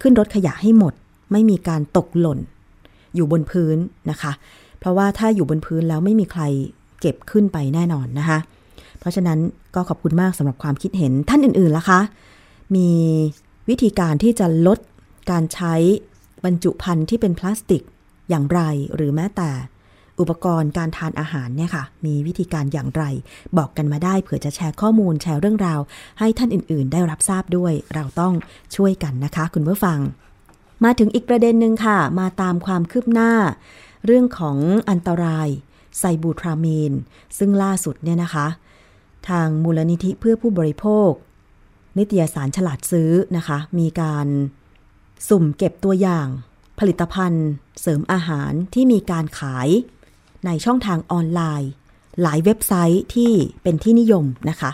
[0.00, 0.94] ขึ้นรถขยะให้หมด
[1.32, 2.38] ไม่มีการตกหล่น
[3.16, 3.76] อยู่บนพื้น
[4.10, 4.32] นะคะ
[4.80, 6.42] เพราะว่าถ้าอยู่บนพื้นแล้วไม่มีใคร
[7.00, 8.38] เก็บขึ้นไปแน่นอนนะคะ
[9.00, 9.38] เพราะฉะนั้น
[9.74, 12.00] ก็ขอบคุณมากสำหรับความคิดเห็นท่านอื่นๆล่ะคะ
[12.74, 12.88] มี
[13.68, 14.78] วิธีการที่จะลด
[15.30, 15.74] การใช้
[16.44, 17.82] บรรจุภัณฑ์ที่เป็นพลาสติก
[18.30, 18.60] อย่างไร
[18.94, 19.50] หรือแม้แต่
[20.20, 23.04] อุปกรณ์การทานอาหารเนี่ยค่ะ มีวิธีการอย่างไร
[23.58, 25.80] บอกกันมาได้เผื่อจะแชร์ข้อมูลแชร์เรื่องราว
[26.18, 28.32] ให้ท่านอื่น ๆ ได้รับทราบด้วยเราต้อง
[28.76, 29.98] ช่วยกันนะคะ คุณผู้ฟัง
[30.84, 33.32] มาถึงอีกประเด็นหนึ่งค่ะ มาตามความคืบหน้า
[34.06, 34.58] เรื่องของ
[34.90, 35.48] อันตราย
[35.98, 36.92] ไซบูทรามีน
[37.38, 38.46] ซึ่งล่าสุดเนี่ยนะคะ
[39.28, 41.10] ทางมูลนิธิเพื่อผู้บริโภค
[41.98, 44.26] นิตยสารฉลาดซื้อนะคะ มีการ
[45.28, 46.26] สุ่มเก็บตัวอย่าง
[46.78, 47.48] ผลิตภัณฑ์
[47.80, 49.68] เสริมอาหารที่มีการขาย
[50.46, 51.70] ในช่องทางออนไลน์
[52.22, 54.70] หลายเว็บไซต์ที่เป็นที่นิยมนะคะ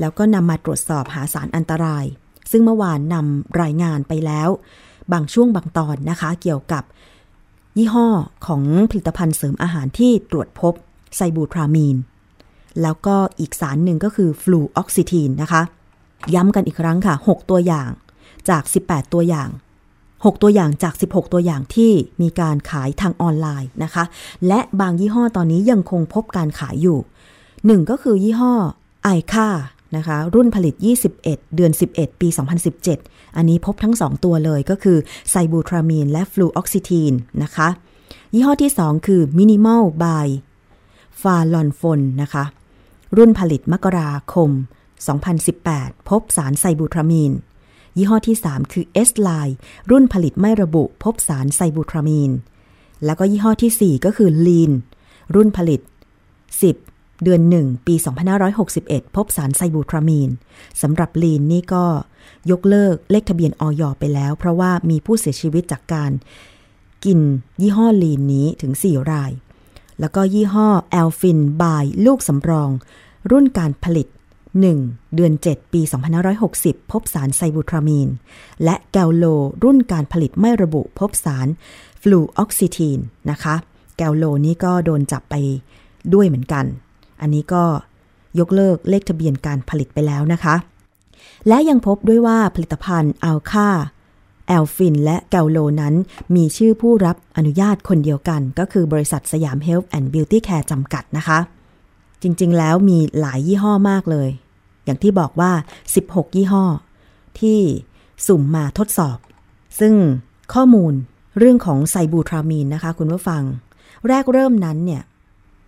[0.00, 2.04] แล้วก็นำมาตรวจสอบหาสารอันตราย
[2.50, 4.48] ซึ่งเมื่อวานนำรายงานไปแล้ว
[5.12, 6.84] บางช่วงบางตอนนะคะ เกี่ยวกับ
[7.78, 8.08] ยี่ห้อ
[8.46, 10.74] ของผลิตภัณฑ์เสริมอาหารที่ตรวจพบ
[11.16, 11.96] ไซบูทรามีน
[12.82, 15.62] แล้วก็อีกสารหนึ่งก็คือฟลูออกซิทีนนะคะ
[16.34, 17.90] ย้ำกันอีกครั้งค่ะ 6 ตัวอย่าง
[18.48, 19.48] จาก 18 ตัวอย่าง
[19.94, 21.92] 6 ตัวอย่างจาก 16 ตัวอย่างที่
[22.22, 24.04] มีการขายทางออนไลน์นะคะ
[24.46, 26.98] และบางยี่ห้อตอนนี้ยังคงพบการขายอยู่
[27.44, 28.54] 1ก็คือยี่ห้อ
[29.04, 29.48] ไอค่า
[29.96, 30.74] นะคะ รุ่นผลิต
[31.16, 31.22] 21
[31.54, 32.28] เดือน 11 ปี
[32.76, 34.98] 2017 อันนี้พบทั้ง 2 ตัวเลยก็คือ
[35.30, 37.12] ไซบูทรามีนและฟลูออกซิทีน
[37.42, 37.68] นะคะ
[38.34, 40.28] ยี่ห้อที่ 2 คือ Minimal by
[41.20, 42.44] ฟาลอนฟนนะคะ
[43.16, 44.50] รุ่นผลิตมกราคม
[45.30, 47.32] 2018 พบสารไซบูทรามีน
[47.96, 49.54] ยี่ห้อที่ 3 คือ S line
[49.90, 52.30] รุ่นผลิตไม่ระบุพบสารไซบูทรามีน
[53.04, 54.72] แล้วก็ยี่ห้อที่ 4 ก็คือ Lean
[55.34, 55.80] รุ่นผลิต
[56.64, 57.94] 10 เดือนหนึ่งปี
[58.54, 60.30] 2561 พบสารไซบูทรามีน
[60.82, 61.84] สำหรับลีนนี่ก็
[62.50, 66.10] ยกเลิกเลขทะเบียนออยไปแล้ว เพราะว่ามีผู้เสียชีวิตจากการ
[67.04, 67.20] กิน
[67.60, 69.32] ยี่ห้อลีนนี้ถึง 4 ราย
[70.00, 72.70] แล้วก็ยี่ห้อแอลฟินบายลูกสำรอง
[73.30, 74.06] รุ่นการผลิต
[74.60, 75.80] 1 เดือน 7 ปี
[76.36, 78.08] 2560 พบสารไซบูทรามีน
[78.64, 79.24] และแกลโล
[79.64, 81.46] รุ่นการผลิตไม่ระบุพบสาร
[82.02, 82.98] ฟลูออกซิทีน
[83.30, 83.54] นะคะ
[83.96, 85.34] แกลโลนี่ก็โดนจับไป
[86.14, 86.64] ด้วยเหมือนกัน
[87.20, 87.64] อันนี้ก็
[88.38, 90.54] ยกเลิกเลขทะเบียนการผลิตไปแล้วนะคะ
[91.48, 93.68] และยังพบด้วยว่าผลิตภัณฑ์อัลค่า
[94.48, 95.94] แอลฟินและแกลโลนั้น
[96.36, 101.38] มีชื่อผู้รับอนุญาตคนเดียวกัน ก็คือบริษัทสยามเฮลท์แอนด์บิวตี้แคร์จำกัดนะคะ
[102.22, 104.28] จริงๆ แล้วมีหลายยี่ห้อมากเลย
[104.84, 105.52] อย่างที่บอกว่า
[105.94, 106.64] 16 ยี่ห้อ
[107.40, 107.60] ที่
[108.26, 109.18] สุ่มมาทดสอบ
[109.80, 109.94] ซึ่ง
[110.54, 110.92] ข้อมูล
[111.38, 113.42] เรื่องของไซบูทรามีนนะคะคุณผู้ฟัง
[114.08, 115.02] แรกเริ่มนั้นเนี่ย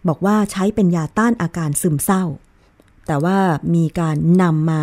[0.08, 2.24] บอกว่าใช้เป็นยาต้านอาการซึมเศร้า
[3.06, 3.38] แต่ว่า
[3.74, 4.82] มีการนำมา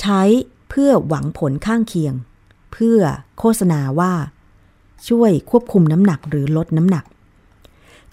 [0.00, 0.20] ใช้
[0.68, 2.14] เพื่อหวังผลข้างเคียง
[2.72, 3.00] เพื่อ
[3.38, 4.12] โฆษณาว่า
[5.08, 7.04] ช่วยควบคุมน้ำหนักหรือลดน้ำหนัก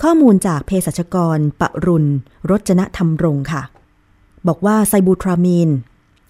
[0.02, 2.10] ข้อมูลจากเภสัชกร ปรุณ
[2.50, 3.63] รจนะธรรมรงค่ะ
[4.47, 5.69] บอกว่าไซบูทรามีน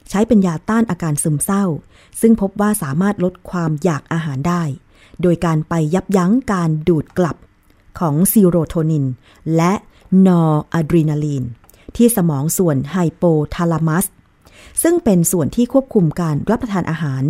[0.10, 1.64] ใช้เป็นยาต้านอาการซึมเศร้า
[2.22, 4.64] ซึ่งพบว่าสามารถลดความอยากอาหารได้
[5.22, 7.36] โดยการไปยับยั้งการดูดกลับ
[8.00, 9.06] ของซีโรโทนิน
[9.56, 9.74] และ
[10.28, 11.44] นอร์อะดรีนาลีน
[11.98, 13.24] ที่สมองส่วนไฮโป
[13.56, 14.06] ทาลามัส
[14.84, 17.24] ซึ่งเป็นส่วนที่ควบคุมการรับประทานอาหาร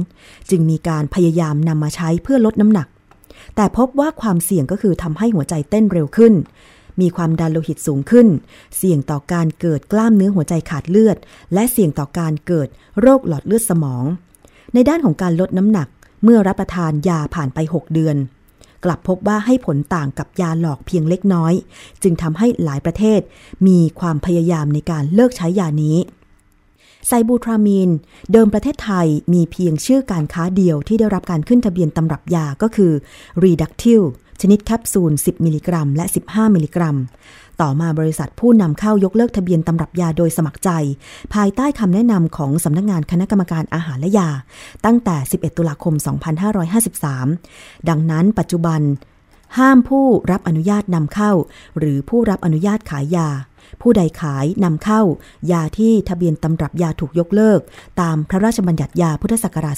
[0.49, 2.87] จึงมีการพยายามนำมาใช้เพื่อลดน้ำหนัก
[3.55, 6.33] แต่พบว่าความเสี่ยงก็คือทำให้หัวใจเต้นเร็วขึ้น
[7.01, 8.27] มีความดันโลหิตสูงขึ้น
[8.77, 11.17] เสี่ยงต่อการเกิดกล้ามเนื้อหัวใจขาดเลือด
[11.53, 12.67] และเสี่ยงต่อการเกิด
[12.99, 14.03] โรคหลอดเลือดสมอง
[14.73, 15.87] ในด้านของการลดน้ำหนัก
[16.23, 18.15] เมื่อรับประทานยาผ่านไป 6 เดือน
[18.83, 21.53] กลับพบว่าให้ผลต่างกับยาหลอกเพียงเล็กน้อย
[22.03, 23.21] จึงทำให้หลายประเทศ
[23.67, 25.97] มีความพยายามในการเลิกใช้ยานี้
[27.07, 27.89] ไซบูทรามีน
[28.31, 32.91] เดิมประเทศไทยมีเพียงชื่อการค้าเดียวที่ได้รับการขึ้นทะเบียนตำรับยาก็คือ
[33.43, 34.03] Reductil
[34.41, 36.95] ชนิดแคปซูล 10 มิลลิกรัม และ 15 มิลลิกรัม
[37.61, 40.69] ต่อมาบริษัทผู้นำเข้ายกเลิกทะเบียนตำรับยาโดยสมัครใจ
[41.33, 44.29] ภายใต้คำแนะนำของสำนักงงานคณะกรรมการอาหารและยา
[44.85, 45.93] ตั้งแต่ 11 ตุลาคม
[47.11, 48.81] 2553 ดังนั้นปัจจุบัน
[49.57, 51.31] ห้ามผู้รับอนุญาตนำเข้า
[51.77, 53.29] หรือผู้รับอนุญาตขายยา
[53.81, 55.01] ผู้ใดขายนำเข้า
[55.51, 57.59] ยาที่ทะเบียนตำรับยาถูกยกเลิก
[58.01, 59.75] ตามพระราชบัญญัติยาพุทธศักราช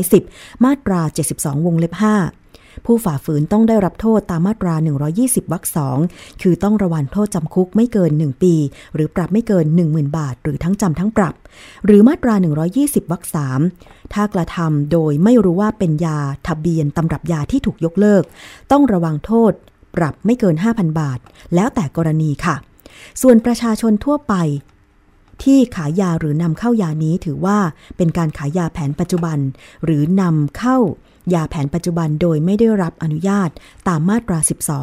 [0.00, 1.00] 2510 มาตรา
[1.34, 2.43] 72 วงเล็บ 5
[2.86, 4.74] ผู้ฝ่าฝืนต้องได้รับโทษตามมาตรา
[5.14, 5.98] 120 วรรคสอง
[6.42, 8.54] คือต้องระวันโทษจำคุกไม่เกิน 1 ปี
[8.94, 11.34] หรือปรับไม่เกิน 10,000 บาท หรือทั้งจำทั้งปรับ
[11.86, 12.34] หรือมาตรา
[12.72, 13.60] 120 วรรคสาม
[14.12, 18.24] ถ้ากระทำโดยไม่รู้ว่าเป็นยาทะเบียนตำรับยาที่ถูกยกเลิก
[18.72, 19.52] ต้องระวังโทษ
[19.96, 21.18] ปรับไม่เกิน 5,000 บาท
[21.54, 22.56] แล้วแต่กรณีค่ะ
[23.22, 24.34] ส่วนประชาชนทั่วไป
[25.42, 27.58] ที่ขายยาหรือนำเข้ายานี้ถือว่า
[27.96, 29.38] เป็นการขายยาแผนปัจจุบัน
[29.84, 30.78] หรือนำเข้า
[31.34, 33.50] ยาแผนปัจจุบันโดยไม่ได้รับอนุญาต
[33.88, 34.38] ตามมาตรา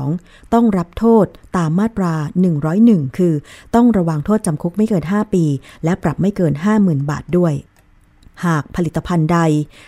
[0.06, 1.26] 12 ต้องรับโทษ
[1.58, 2.14] ตามมาตรา
[2.66, 3.34] 101 คือ
[3.76, 5.46] ต้องระวังโทษจำคุกไม่เกิน 5 ปี
[5.84, 7.54] และปรับไม่เกิน 50,000 บาทด้วย
[8.46, 9.40] หากผลิตภัณฑ์ใด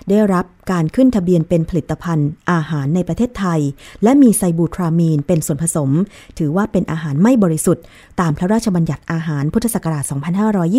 [0.10, 3.60] ได้รับการขึ้นทะเบียนเป็นผลิตภัณฑ์อาหารในประเทศไทย
[4.04, 5.90] และมีไซบูทรามีนเป็นส่วนผสม
[6.38, 7.84] ถือว่าเป็นอาหารไม่บริสุทธิ์
[8.20, 10.04] ตามพระราชบัญญัติอาหารพุทธศักราช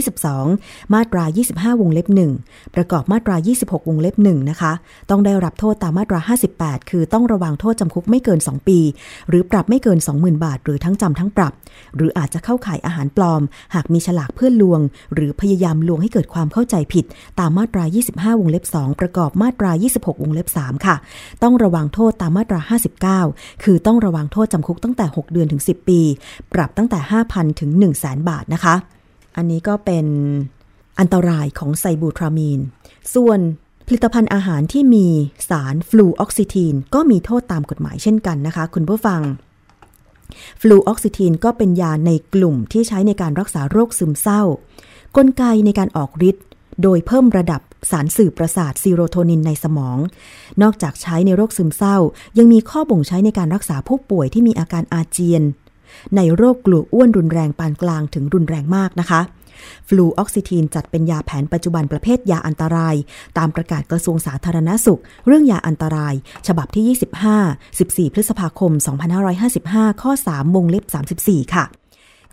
[0.09, 2.07] 2522 มาตรา 25 วงเล็บ
[2.43, 4.73] 1 ประกอบมาตรา 26 วงเล็บ 1 นะคะ
[5.11, 6.21] ต้องได้รับโทษตามมาตรา
[6.55, 8.79] 58 คือต้องระวังโทษจำคุกไม่เกิน 2 ปี
[9.29, 11.53] หรือปรับไม่เกิน 20,000 บาท หรือทั้งจำทั้งปรับ
[11.97, 13.43] หรืออาจจะเข้าข่ายอาหารปลอม
[13.75, 14.81] หากมีฉลากเพื่อลวง
[15.15, 17.05] หรือพยายามลวงให้เกิดความเข้าใจผิด
[17.41, 20.97] ตามมาาตรา 25 วงเล็บ 2 ประกอบมาตรา 26 วงเล็บ 3 ค่ะ
[21.43, 22.61] ต้องระวังโทษตามมาตรา
[23.27, 26.01] 59 คือต้องระวังโทษจำคุกตั้งแต่ 6 เดือนถึง 10 ปี
[26.53, 26.99] ปรับตั้งแต่
[27.31, 28.75] 5,000 ถึง 1 0 0 0 0แบาทนะคะ
[29.37, 30.07] อันนี้ก็เป็น
[30.99, 32.61] อันตรายของไซบูทรามีน
[33.15, 33.41] ส่วน
[33.87, 35.07] ผลิตภัณฑ์อาหารที่มี
[35.49, 39.21] สารฟลูออกซิทีน ก็มีโทษตามกฎหมายเช่นกันนะคะ คุณผู้ฟัง
[40.61, 44.43] ฟลูออกซิทีนก็เป็นยาในกลุ่มที่ใช้ในการรักษาโรคซึมเศร้า
[45.17, 46.45] กลไกในการออกฤทธิ์
[46.83, 47.61] โดยเพิ่มระดับ
[47.91, 49.99] สารสื่อประสาทซีโรโทนินในสมอง
[50.63, 51.97] นอกจากใช้ในโรคซึมเศร้า
[52.39, 55.43] ยังมีข้อบ่งใช้ในการรักษาผู้ป่วยที่มีอาการอาเจียน
[56.17, 59.21] ในโรคกลัวอ้วนรุนแรงปานกลางถึงรุนแรงมากนะคะ
[59.89, 62.95] ฟลูออกซิทีนจัดเป็นยาแผนปัจจุบันประเภทยาอันตราย
[63.39, 66.15] ตามประกาศกระทรวงสาธารณสุข เรื่องยาอันตราย
[66.47, 66.97] ฉบับที่
[68.07, 68.73] 25 14 พฤษภาคม
[69.37, 70.85] 2555 ข้อ 3 วงเล็บ
[71.21, 71.65] 34 ค่ะ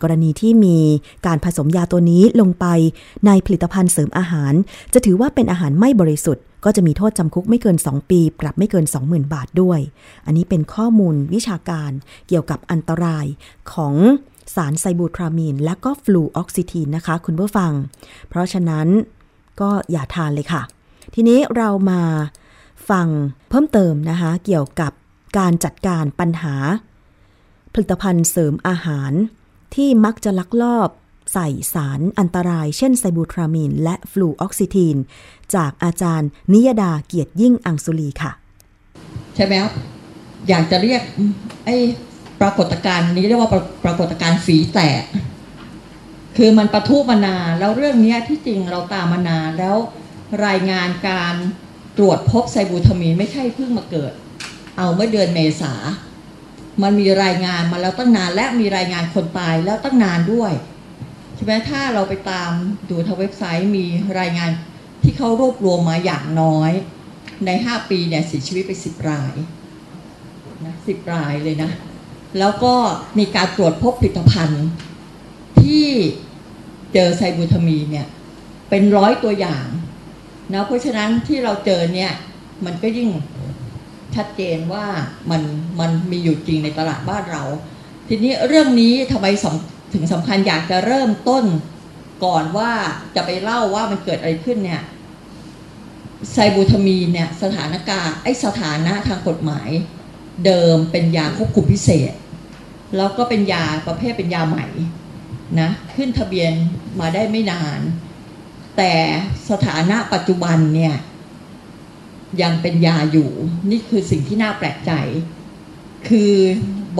[0.02, 0.78] กรณีที่มี
[1.26, 2.66] การผสมยาตัวนี้ลงไป
[3.26, 4.52] ในผลิตภัณฑ์เสริมอาหาร
[4.92, 9.80] จะถือว่าเป็นอาหารไม่บริสุทธิ์ ก็จะมีโทษจำคุกไม่เกิน 2 ปี ปรับไม่เกิน 20,000 บาทด้วย
[10.26, 11.90] อันนี้เป็นข้อมูลวิชาการ
[12.28, 13.26] เกี่ยวกับอันตราย
[13.72, 13.94] ของ
[14.54, 17.72] สารไซบูทรามีน และก็ฟลูออกซิทีนนะคะ คุณผู้ฟัง
[18.28, 18.86] เพราะฉะนั้น
[19.60, 20.62] ก็อย่าทานเลยค่ะ
[21.14, 22.02] ทีนี้เรามา
[22.90, 23.06] ฟัง
[23.48, 24.92] เพิ่มเติมนะคะ เกี่ยวกับ
[25.38, 26.54] การจัดการปัญหา
[27.72, 29.12] ผลิตภัณฑ์เสริมอาหาร
[29.74, 30.88] ที่มักจะลักลอบ
[31.32, 34.96] ใส่สารอันตราย เช่นไซบูทรามีน และฟลูออกซิทีน
[35.54, 38.32] จากอาจารย์ นิยดาเกียรติยิ่งอังสุลีค่ะ
[39.34, 39.72] ใช่ไหมครับ
[40.48, 41.02] อยากจะเรียก
[41.64, 41.76] ไอ้
[42.40, 45.02] ปรากฏการณ์นี้เรียกว่าปรปรากฏการณ์ฝีแตก
[46.36, 49.76] คือมันประทุมานานแล้วเรื่องนี้ที่จริงเราตามมานานแล้ว
[50.46, 51.34] รายงานการ
[51.98, 54.12] ตรวจพบไซบูทามีนไม่ใช่เพิ่งมาเกิด
[54.76, 55.72] เอาเมื่อเดือนเมษา
[56.82, 60.52] มันมีรายงานมาแล้วตั้งนาน และมีรายงานคนตายแล้วตั้งนานด้วย
[61.34, 62.50] ใช่ไหมถ้าเราไปตาม
[62.90, 63.84] ดูทางเว็บไซต์มี
[64.20, 64.50] รายงาน
[65.02, 66.72] ที่เขารวบรวมมาอย่างน้อย
[67.46, 69.34] ใน 5 ปีเนี่ยเสียชีวิตไป10 ราย
[70.64, 71.70] นะสิรายเลยนะ
[72.38, 72.74] แล้วก็
[73.18, 74.66] มีการตรวจพบผลิตภัณฑ์
[75.62, 75.86] ที่
[76.92, 78.06] เจอไซบูทามีเนี่ย
[78.70, 79.66] เป็นร้อยตัวอย่าง
[80.54, 82.12] นะเพราะฉะนั้นที่เราเจอเนี่ย
[82.64, 83.08] มันก็ยิ่ง
[84.16, 84.86] ชัดเจนว่า
[85.30, 85.42] มัน
[85.80, 87.42] มันมีอยู่จริงในตลาดบ้านเรา
[88.08, 89.26] ทีนี้เรื่องนี้ทำไม
[89.94, 91.44] ถึงสำคัญอยากจะเริ่มต้น
[92.24, 92.72] ก่อนว่า
[93.14, 94.82] จะไปเล่าว่ามันเกิดอะไรขึ้นเนี่ย
[96.32, 99.70] ไซบูทามีนเนี่ยสถานการณ์ไอสถานะทางกฎหมาย
[100.46, 102.12] เดิมเป็นยาควบคุมพิเศษ
[102.96, 104.66] แล้วก็เป็นยาประเภทเป็นยาใหม่
[105.60, 106.52] นะขึ้นทะเบียน
[107.00, 107.80] มาได้ไม่นาน
[108.76, 108.92] แต่
[109.50, 110.94] สถานะปัจจุบันเนี่ย
[112.42, 113.30] ยังเป็นยาอยู่
[113.70, 114.92] นี่คือสิ่งที่น่าแปลกใจ
[116.08, 116.34] คือ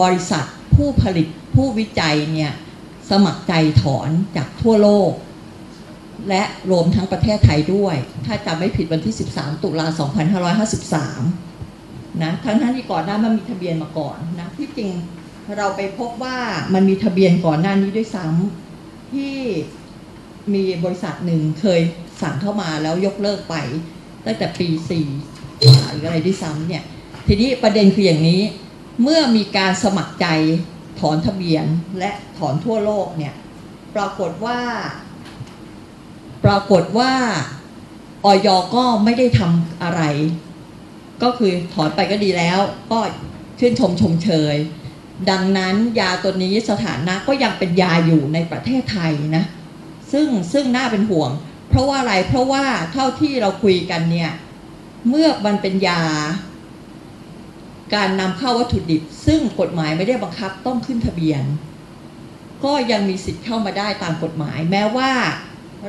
[0.00, 2.52] บริษัทผู้ผลิตผู้วิจัยเนี่ย
[3.10, 5.12] สมัครใจถอนจากทั่วโลก
[6.28, 9.86] และรวมทั้งประเทศไทยด้วย ถ้าจำไม่ผิดวันที่ 13 ตุลา
[10.54, 14.90] 2553 นะทั้งทั้งที่ก่อนหน้ามันมีทะเบียนมาก่อนนะที่จริง
[15.56, 16.38] เราไปพบว่า
[16.74, 19.34] มันมีทะเบียนก่อนหน้านี้ด้วยซ้ำที่
[20.54, 21.80] มีบริษัทหนึ่งเคย
[22.22, 23.56] สั่งเข้ามาแล้วยกเลิกไป
[24.26, 24.68] ตั้งแต่ปี
[25.30, 26.82] 4หรืออะไรด้วยซ้ำเนี่ย
[27.26, 28.40] ทีนี้ประเด็นคืออย่างนี้
[29.02, 30.26] เมื่อมีการสมัครใจ
[31.00, 31.64] ถอนทะเบียน
[31.98, 33.34] และถอนทั่วโลกเนี่ย
[33.94, 34.60] ปรากฏว่า
[36.44, 37.12] ปรากฏว่า
[38.24, 40.02] ออยก็ไม่ได้ทำอะไร
[41.22, 42.58] ก็คือถอนไปก็ดีแล้ว
[42.90, 42.98] ก็
[43.58, 44.56] ชื่นชมชมเชย
[45.30, 49.44] ดังนั้นยาตัวนี้สถานะก็ยังเป็นยาอยู่ในประเทศไทยนะ
[50.12, 51.30] ซึ่งซึ่งน่าเป็นห่วง
[51.72, 54.30] เพราะว่าอะไรเพราะว่าเท่าที่เราคุยกันเนี่ย
[55.08, 56.02] เมื่อมันเป็นยา
[57.94, 61.42] การนำเข้าวัตถุดิบ ซึ่งกฎหมายไม่ได้บังคับต้องขึ้นทะเบียน
[62.64, 65.10] ก็ยังมีสิทธิ์เข้ามาได้ตามกฎหมาย แม้ว่า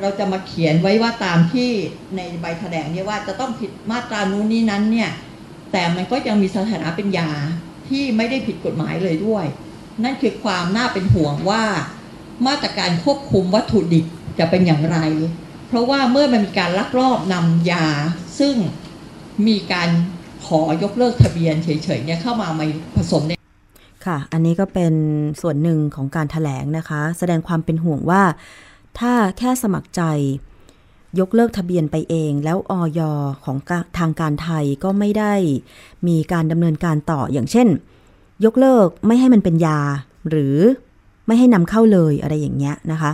[0.02, 1.70] เราจะมาเขียนไว้ว่าตามที่
[2.16, 5.10] ในใบแถลงเนี่ยว่าจะต้องผิดมาตรานู้นนี้นั้นเนี่ย
[5.72, 7.30] แต่มันก็ยังมีสถานะเป็นยา
[7.88, 9.46] ที่ไม่ได้ผิดกฎหมายเลยด้วย
[10.04, 11.64] นั่นคือความน่าเป็นห่วงว่า
[12.48, 14.06] มาตรการควบคุมวัตถุดิบ
[14.40, 14.98] จะเป็นอย่างไร
[15.74, 17.86] เพราะว่าเมื่อมันมีการลักลอบนำยา
[18.40, 18.56] ซึ่ง
[19.48, 19.90] มีการ
[20.46, 23.32] ขอยกเลิกทะเบียนเฉยๆเนี่ยเข้ามามาผสมใน
[24.06, 24.94] ค่ะ อันนี้ก็เป็น
[25.42, 28.24] ส่วนหนึ่งของการถแถลงนะคะ แสดงความเป็นห่วงว่า
[29.00, 30.02] ถ้าแค่สมัครใจ
[31.20, 33.02] ยกเลิกทะเบียนไปเอง แล้วออย
[33.44, 33.58] ของ
[33.98, 35.34] ทางการไทยก็ไม่ได้
[36.08, 37.68] มีการดำเนินการต่ออย่างเช่น
[38.46, 39.80] ยกเลิกไม่ให้มันเป็นยา
[40.30, 40.56] หรือ
[41.28, 43.12] ไม่ให้นำเข้าเลยอะไรอย่างเงี้ยนะคะ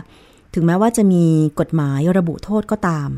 [0.53, 1.25] ถึงแม้ว่าจะมี
[1.59, 3.09] กฎหมายระบุโทษก็ตาม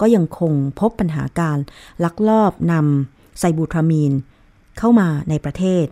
[0.00, 1.58] ก็ยังคงพบปัญหาการ
[2.04, 4.12] ลักลอบนำไซบูทรามีน
[4.78, 5.84] เข้ามาในประเทศ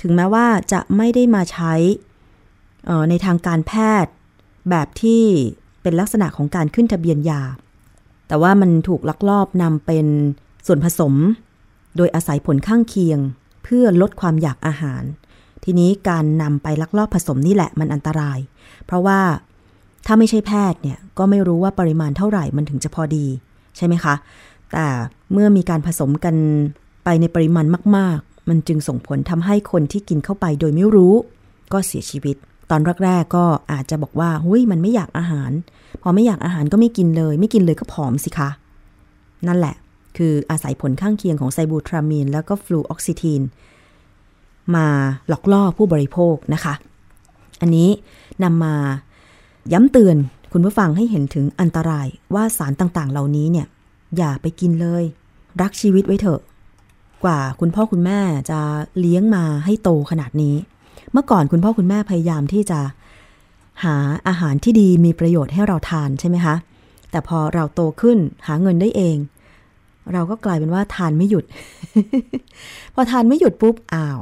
[0.00, 1.74] ถึงแม้ว่าจะไม่ได้มาใช้
[3.08, 3.72] ในทางการแพ
[4.04, 4.12] ทย์
[4.70, 5.22] แบบที่
[5.82, 7.42] เป็นลักษณะของการขึ้นทะเบียนยา
[8.28, 10.06] แต่ว่ามันถูกลักลอบนำเป็น
[10.66, 11.14] ส่วนผสม
[11.96, 13.18] โดยอาศัยผลข้างเคียง
[13.64, 15.02] เพื่อลดความอยากอาหาร
[15.64, 18.38] ทีนี้การนำไปลักลอบผสมนี่แหละมันอันตราย
[18.86, 19.20] เพราะว่า
[20.06, 23.26] ถ้าไม่ใช่แพทย์เนี่ยก็ไม่รู้ว่าปริมาณเท่าไหร่มันถึงจะพอดี
[23.76, 24.14] ใช่ไหมคะ
[24.72, 24.86] แต่
[25.32, 26.36] เมื่อมีการผสมกัน
[27.04, 31.14] ไปในปริมาณมาก ๆ มันจึงส่งผลทำให้คนที่กินเข้าไปโดยไม่รู้
[31.72, 32.36] ก็เสียชีวิต
[32.70, 35.50] ตอนแรก ๆ ก็อาจจะบอกว่าหุยมันไม่อยากอาหาร
[36.02, 38.50] พอไม่อยากอาหารก็ไม่กินเลย ไม่กินเลยก็ผอมสิคะ
[39.46, 39.74] นั่นแหละ
[40.16, 43.42] คืออาศัยผลข้างเคียงของไซบูทรามีน แล้วก็ฟลูออกซิทีน
[44.74, 44.86] มา
[45.28, 46.74] หลอกล่อผู้บริโภคนะคะ
[47.60, 47.88] อันนี้
[48.42, 48.74] นำมา
[49.72, 50.16] ย้ำเตือน
[50.52, 53.66] คุณผู้ฟังให้เห็นถึงอันตรายว่าสารต่างๆ เหล่านี้เนี่ย
[54.16, 55.04] อย่าไปกินเลย
[55.60, 56.40] รักชีวิตไว้เถอะ
[57.24, 58.20] กว่าคุณพ่อคุณแม่
[58.50, 58.60] จะ
[59.00, 60.54] เลี้ยงมาให้โตขนาดนี้
[61.12, 62.80] เมื่อก่อนคุณพ่อคุณแม่พยายามที่จะ
[63.84, 63.96] หา
[64.28, 66.54] อาหารที่ดีมีประโยชน์ให้เราทานใช่ไหมคะ
[67.10, 69.16] แต่พอเราโตขึ้นหาเงินได้เอง
[70.12, 71.44] เราก็กลายเป็นว่าทานไม่หยุด
[72.94, 74.20] พอทานไม่หยุดปุ๊บอ้าว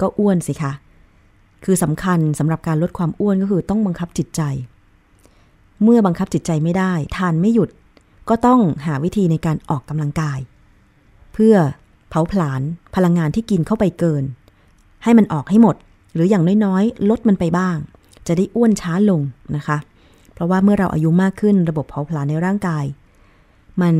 [0.00, 0.72] ก็อ้วนสิคะ
[1.64, 4.42] คือสำคัญสำหรับการลดความอ้วนก็คือต้องบังคับจิตใจ
[5.82, 7.70] เมื่อบังคับจิตใจไม่ได้ ทานไม่หยุด
[8.28, 10.38] ก็ต้องหาวิธีในการออกกำลังกาย
[11.32, 11.54] เพื่อ
[12.08, 12.62] เผาผลาญ
[12.94, 14.24] พลังงานที่กินเข้าไปเกิน
[15.04, 15.76] ให้มันออกให้หมด
[16.14, 17.76] หรืออย่างน้อยๆ ลดมันไปบ้าง
[18.26, 19.20] จะได้อ้วนช้าลง
[19.56, 19.78] นะคะ
[20.34, 22.84] เพราะว่าเมื่อเราอายุมากขึ้นระบบเผาผลาญในร่างกาย
[23.82, 23.96] มัน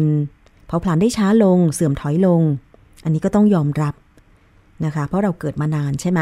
[0.66, 2.42] เผาผลาญได้ช้าลง เสื่อมถอยลง
[3.05, 3.95] อันนี้ก็ต้องยอมรับ
[4.85, 6.21] นะคะ เพราะเราเกิดมานานใช่ไหม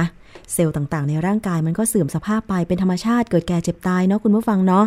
[0.52, 4.84] เซลล์ต่างๆ ในร่างกายมันก็เสื่อมสภาพไปเป็นธรรมชาติเกิดแก่เจ็บตายเนาะคุณผู้ฟังเนาะ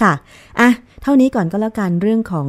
[0.00, 0.12] ค่ะ
[0.60, 0.68] อะ
[1.02, 2.48] เท่านี้ก่อนก็แล้วกันเรื่องของ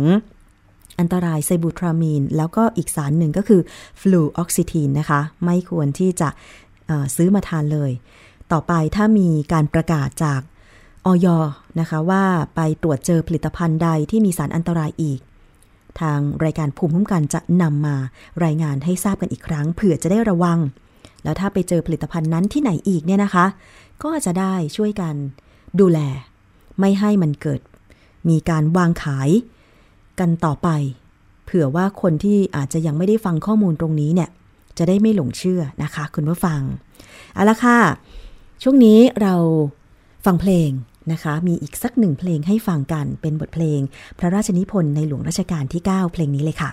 [0.99, 3.61] อันตรายไซบูทรามีน แล้วก็อีกสารหนึ่งก็คือ
[4.01, 6.29] ฟลูออกซิทีนนะคะ ไม่ควรที่จะ
[7.15, 7.91] ซื้อมาทานเลย
[8.51, 10.41] ต่อไปถ้ามีการประกาศจาก
[11.05, 11.27] ออย
[11.79, 12.23] นะคะว่า
[12.55, 15.19] ไปตรวจเจอผลิตภัณฑ์ใดที่มีสารอันตรายอีก
[16.01, 17.95] ทางรายการภูมิคุ้มกันจะนำมา
[18.43, 20.59] รายงานให้ทราบกันอีกครั้งเผื่อจะได้ระวัง
[21.23, 23.45] แล้วถ้าไปเจอผลิตภัณฑ์นั้นที่ไหนอีกเนี่ยนะคะ
[24.03, 25.15] ก็จะได้ช่วยกัน
[25.79, 25.99] ดูแล
[26.79, 27.61] ไม่ให้มันเกิด
[28.29, 29.29] มีการวางขาย
[30.19, 30.69] กันต่อไป
[31.45, 34.29] เผื่อว่าคนที่อาจจะยังไม่ได้ฟังข้อมูลตรงนี้เนี่ย
[34.77, 36.61] จะได้ไม่หลงเชื่อนะคะ คุณผู้ฟัง
[37.33, 37.77] เอาละค่ะ
[38.63, 39.35] ช่วงนี้เรา
[40.25, 40.69] ฟังเพลง
[41.11, 43.79] นะคะ มีอีกสักหนึ่งเพลงให้ฟังกันเป็นบทเพลง
[44.19, 46.71] พระราชนิพนธ์ในหลวงรัชกาลที่ 9 เพลงนี้เลยค่ะ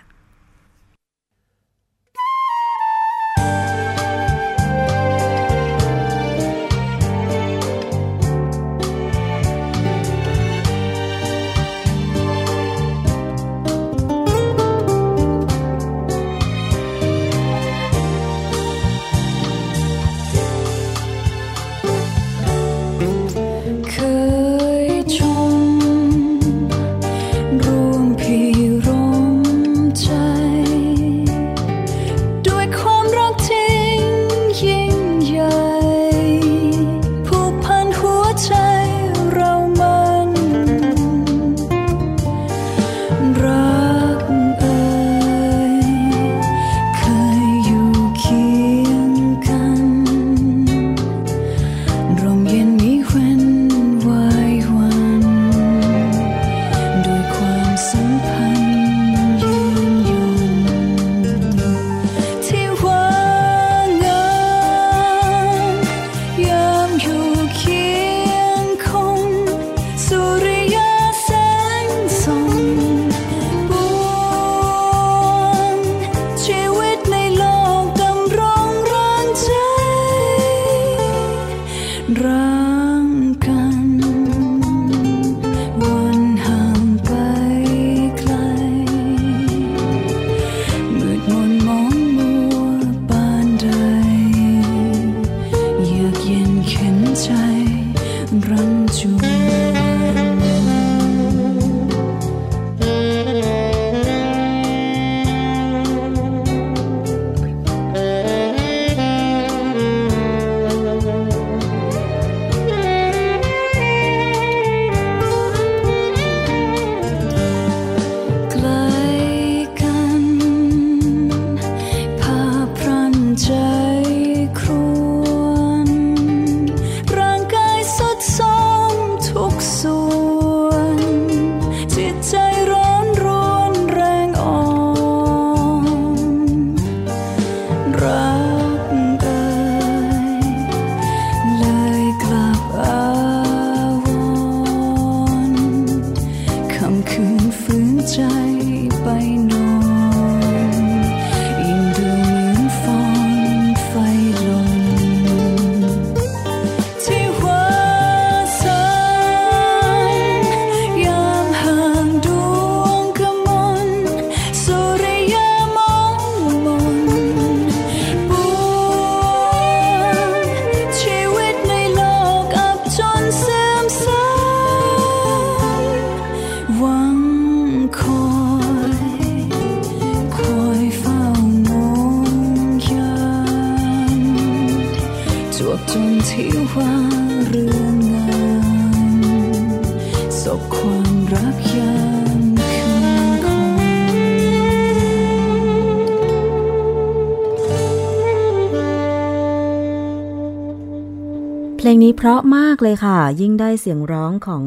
[201.76, 204.64] เพลงนี้เพราะมากเลยค่ะ ยิ่งได้เสียงร้องของ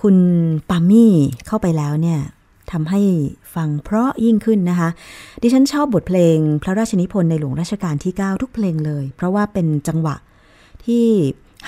[0.00, 0.16] คุณ
[0.68, 1.12] ปามี่
[1.46, 2.20] เข้าไปแล้วเนี่ย
[2.72, 3.00] ทำให้
[3.54, 4.88] ฟังเพราะยิ่งขึ้นนะคะ
[5.42, 10.16] ดิฉันชอบบทเพลง พระราชนิพนธ์ในหลวงราชการที่ 9 ทุกเพลงเลย เพราะว่าเป็นจังหวะ
[10.84, 11.06] ที่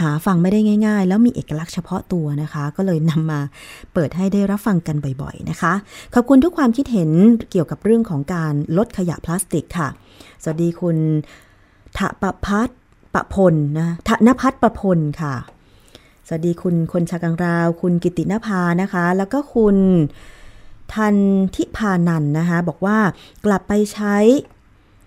[0.00, 3.40] หาฟังไม่ได้ง่าย ๆ แล้วมีเอกลักษณ์เฉพาะตัวนะคะ ก็เลยนำมา
[3.92, 5.72] เปิดให้ได้รับฟังกันบ่อยๆนะคะ
[6.14, 7.10] ขอบคุณทุกความคิดเห็น
[7.50, 9.88] เกี่ยวกับเรื่องของการลดขยะพลาสติกค่ะ
[10.42, 10.96] สวัสดีคุณ
[11.98, 12.68] ทะปะพัฒ
[13.14, 15.34] ประพลนะธนพัฒประพลค่ะ
[16.26, 19.76] สวัสดีคุณคนชากังราว คุณกิตินภานะคะ แล้วก็คุณ
[20.94, 21.14] ทัน
[21.54, 22.98] ทิพานันนะคะบอกว่า
[23.46, 24.16] กลับไปใช้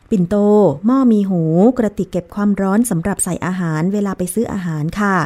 [0.09, 0.35] ปิ่นโต
[0.85, 1.41] หม้อมีหู
[1.77, 5.17] กระติกเก็บความร้อนสำหรับใส่อาหารเวลาไปซื้ออาหารค่ะ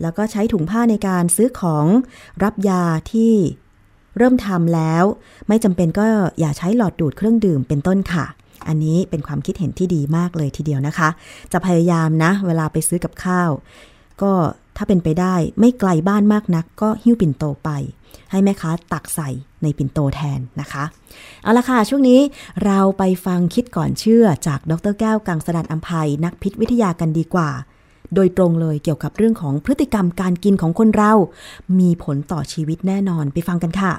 [0.00, 1.86] แล้วก็ใช้ถุงผ้าในการซื้อของ
[2.42, 2.82] รับยา
[3.12, 3.34] ที่
[4.16, 5.04] เริ่มทำแล้ว
[5.48, 6.04] ไม่จำเป็นก็
[6.40, 8.24] อย่าใช้หลอดดูดเครื่องดื่มเป็นต้นค่ะ
[8.68, 11.08] อันนี้เป็นความคิดเห็นที่ดีมากเลยทีเดียวนะคะ
[11.52, 13.50] จะพยายามนะ เวลาไปซื้อกับข้าว
[14.22, 14.32] ก็
[14.76, 17.70] ถ้าเป็นไปได้ไม่ไกลบ้านมากนัก ก็หิ้วปิ่นโตไป
[18.30, 19.28] ให้แม่ค้าตักใส่
[19.62, 20.84] ในปิ่นโตแทนนะคะ
[21.42, 22.20] เอาละค่ะ ช่วงนี้
[22.64, 27.50] เราไปฟังคิดก่อนเชื่อจากดรแก้วกังสดานอัมภัยนักพิษวิทยากันดีกว่า
[28.14, 31.12] โดยตรงเลยเกี่ยวกับเรื่องของพฤติกรรมการกินของคนเรา
[31.78, 33.92] มีผลต่อชีวิตแน่นอนไปฟังกันค่ะ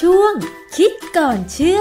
[0.00, 0.32] ช่วง
[0.76, 1.80] คิดก่อนเชื่อ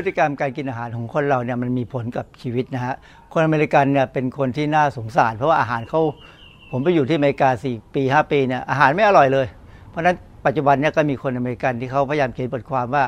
[0.00, 2.94] พฤติกรรมการกินอาหารของคนเราเนี่ยมันมีผลกับชีวิตนะฮะ
[3.32, 6.00] คนอเมริกันเนี่ยเป็นคนที่น่าสงสาร เพราะว่าอาหารเขา
[6.70, 9.46] ผมไปอยู่ที่อเมริกา 4 ปี 5 ปีเนี่ยอาหารไม่อร่อยเลย
[9.90, 13.04] เพราะฉะนั้นปัจจุบันเนี่ยก็มีคนอเมริกันที่เขาพยายามเขียนบทความว่า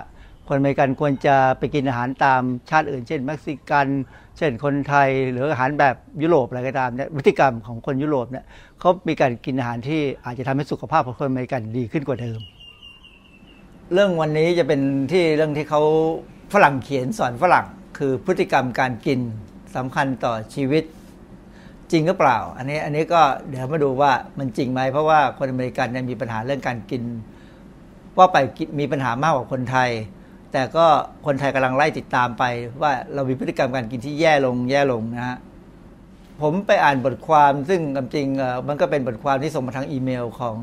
[0.49, 3.86] คนอเมริกันควรจะไปกินอาหารตามชาติอื่น เช่นเม็กซิกัน
[4.38, 8.45] เช่นคนไทยหรืออาหารแบบยุโรปอะไรก็ตามเนี่ยพฤติกรรมของคนยุโรปเนี่ย
[8.80, 12.40] เขามีการกินอาหารที่อาจจะทำให้สุขภาพของคนอเมริกันดีขึ้นกว่าเดิม
[13.93, 14.80] เรื่องวันนี้จะเป็น
[15.12, 15.82] ที่เรื่องที่เขา
[16.53, 17.66] ฝรั่งเขียนสอนฝรั่ง
[17.98, 19.20] คือพฤติกรรมการกิน
[19.76, 20.84] สำคัญต่อชีวิต
[21.90, 27.03] จริงหรือเปล่า อันนี้อันนี้ก็เดี๋ยวมาดูว่ามันจริงไหมเพราะว่าคนอเมริกันเนี่ยมีปัญหาเรื่องการกิน
[28.18, 28.36] ว่าไป
[28.80, 29.90] มีปัญหามากกว่าคนไทย
[30.53, 30.86] แต่ก็
[31.26, 32.44] คนไทยกำลังไล่ติดตามไป
[32.82, 35.38] ว่าเรามีพฤติกรรมการกินที่แย่ลงแย่ลงนะฮะ
[36.42, 37.80] ผมไปอ่านบทความซึ่ง
[38.14, 38.28] จริง
[38.68, 40.57] มันก็เป็นบทความที่ส่งมาทางอีเมลของ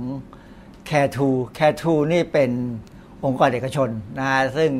[0.90, 1.28] Care to
[1.58, 2.52] Care to นี่เป็น
[3.26, 4.72] องค์กรเอกชนนะฮะซึ่ง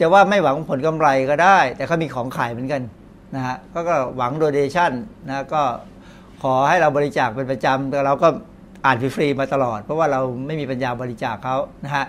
[0.00, 2.82] จะว่าไม่หวังผลกำไรก็ได้ แต่เขามีของขายเหมือนกัน
[3.34, 4.92] นะฮะก็ก็หวังโดเดชั่น
[5.28, 5.62] นะก็
[6.42, 8.28] ขอให้เราบริจาคเป็นประจำแต่เราก็
[8.84, 12.04] อ่านฟรีๆมาตลอด เพราะว่าเราไม่มีปัญญาบริจาคเขานะฮะ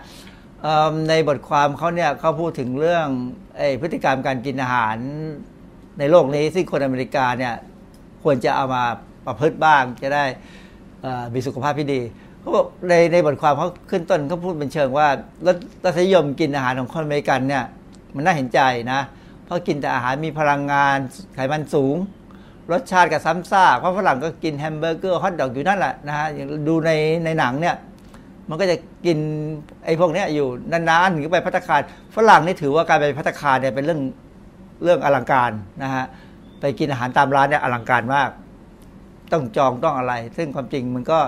[1.10, 3.08] ในบทความเขาเนี่ยเขาพูดถึงเรื่อง
[3.60, 4.98] อพฤติกรรมการกินอาหาร
[6.00, 7.54] ในโลกนี้ซึ่งคนอเมริกาเนี่ย
[8.24, 8.84] ควรจะเอามา
[9.26, 10.26] ประพฤติบ้างจะได้
[11.34, 12.02] มีสุขภาพที่ดี
[12.40, 15.08] เขาบอกในในบทความเขาขึ้นต้นเขาพูดเป็นเชิงว่า
[15.46, 15.48] ร
[15.96, 17.64] สนิยมกินอาหารของคนอเมริกันเนี่ย
[18.16, 18.62] มันน่าเห็นใจ
[18.92, 19.00] นะ
[19.46, 20.98] เพราะกินแต่อาหารมีพลังงาน
[21.36, 21.96] ไขมันสูง
[22.72, 26.28] รสชาติกับซ้ำซากเพราะฝรั่งก็กินแฮมเบอร์เกอร์ฮอทดอกอยู่นั่นแหละนะฮะ
[26.68, 26.92] ดูใน
[27.26, 27.76] ในหนังเนี่ย
[28.50, 28.76] มันก็จะ
[29.06, 29.18] กิน
[29.86, 31.82] ไอ้พวกนี้อยู่นานๆถึงไปภัตตาคาร
[32.16, 34.02] ฝรั่งนี่ถือว่าการไปภัตตาคารเนี่ยเป็นเรื่อง
[34.84, 35.52] เรื่องอลังการ
[35.84, 36.06] นะฮะ
[36.60, 38.30] ไปกินอาหารตามร้านเนี่ยอลังการมาก
[39.32, 41.20] ต้องจองต้องอะไร ซึ่งความจริงมันก็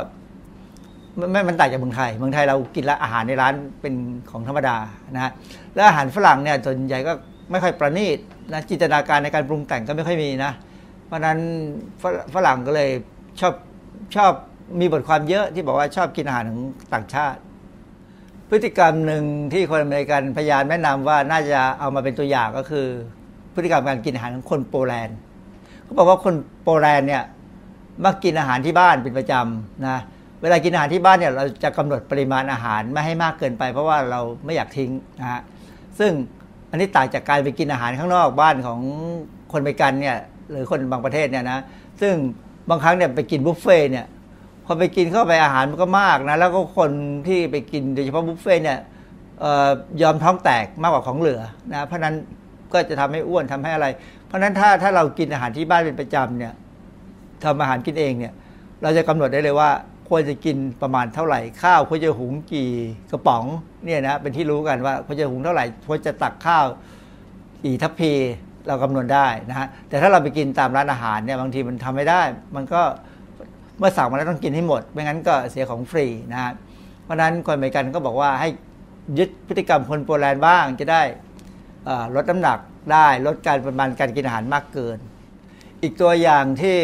[1.32, 3.94] ไม่มันต่างจากเมืองไทย เมืองไทยเรากินละอาหารในร้านเป็น
[4.32, 4.78] ของธรรมดา
[5.12, 5.32] นะฮะ
[5.74, 7.14] แล้วอาหารฝรั่งเนี่ยส่วนใหญ่ก็
[7.52, 8.18] ไม่ค่อยประณีต
[8.52, 10.52] นะจินตนาการในการปรุงแต่งก็ไม่ค่อยมีนะ
[11.06, 11.38] เพราะนั้น
[12.34, 12.90] ฝรั่งก็เลย
[13.40, 13.54] ชอบ
[14.16, 14.32] ชอบ
[14.80, 16.62] มีบทความเยอะที่บอกว่าชอบกินอาหารของ
[16.94, 17.40] ต่างชาติ
[18.50, 22.86] พฤติกรรมหนึ่งที่คนอเมริกันพยานแนะนำว่าน่าจะเอามาเป็นตัวอย่างก็คือ
[23.54, 25.18] พฤติกรรมการกินอาหารของคนโปแลนด์
[25.84, 27.24] เขาบอกว่าคนโปแลนด์เนี่ย
[28.06, 30.00] มักกินอาหารที่บ้านเป็นประจำนะ
[30.42, 35.42] เวลากินอาหารที่บ้านเนี่ยเราจะกำหนดปริมาณอาหารไม่ให้มากเกินไป เพราะว่าเราไม่อยากทิ้งนะฮะ
[36.00, 36.12] ซึ่ง
[36.70, 38.80] อันนี้ต่างจากการไปกินอาหารข้างนอกบ้านของ
[39.52, 40.18] คนไปกันเนี่ย
[40.52, 41.60] หรือคนบางประเทศเนี่ยนะ
[42.02, 42.14] ซึ่ง
[42.70, 44.06] บางครั้งเนี่ยไปกินบุฟเฟ่เนี่ย
[44.66, 46.92] พอไปกินเข้าไปอาหารมันก็มากนะแล้วก็คน
[47.28, 48.78] ที่ไปกินโดยเฉพาะบุฟเฟ่เนี่ย
[50.02, 52.16] ยอมท้องแตกมากกว่าของเหลือนะเพราะนั้น
[52.74, 53.88] ก็จะทำให้อ้วนทำให้อะไร
[54.26, 56.54] เพราะนั้นถ้าถ้าเรากินอาหารที่บ้านเป็นประจำเนี่ย
[57.44, 58.34] ทำอาหารกินเองเนี่ย
[58.82, 59.70] เราจะกำหนดได้เลยว่า
[60.10, 62.72] ควรจะกินประมาณเท่าไหร่ ข้าวควรจะหุงกี่
[63.12, 63.44] กระป๋อง
[63.84, 66.66] เนี่ยนะเป็นที่รู้กันว่าควรจะหุงเท่าไหร่ควรจะตักข้าว
[67.64, 68.14] กี่ทัพพี
[68.68, 72.22] เรากำหนดได้นะฮะแต่ถ้าเราไปกินตามร้านอาหารเนี่ยบางทีมันทำไม่ได้
[72.56, 72.82] มันก็
[73.78, 76.52] เมื่อสั่งมาแล้วต้องกินให้หมด ไม่งั้นก็เสียของฟรีนะฮะ
[77.04, 78.50] เพราะนั้นคนอเมริกันก็บอกว่าให้
[79.18, 81.02] ยึดพฤติกรรมคนโปแลนด์บ้างจะได้
[82.16, 82.60] ลดน้ำหนัก
[82.94, 84.98] ได้ลดการปริมาณการกินอาหารมากเกิน
[85.84, 86.78] อีกตัวอย่างที่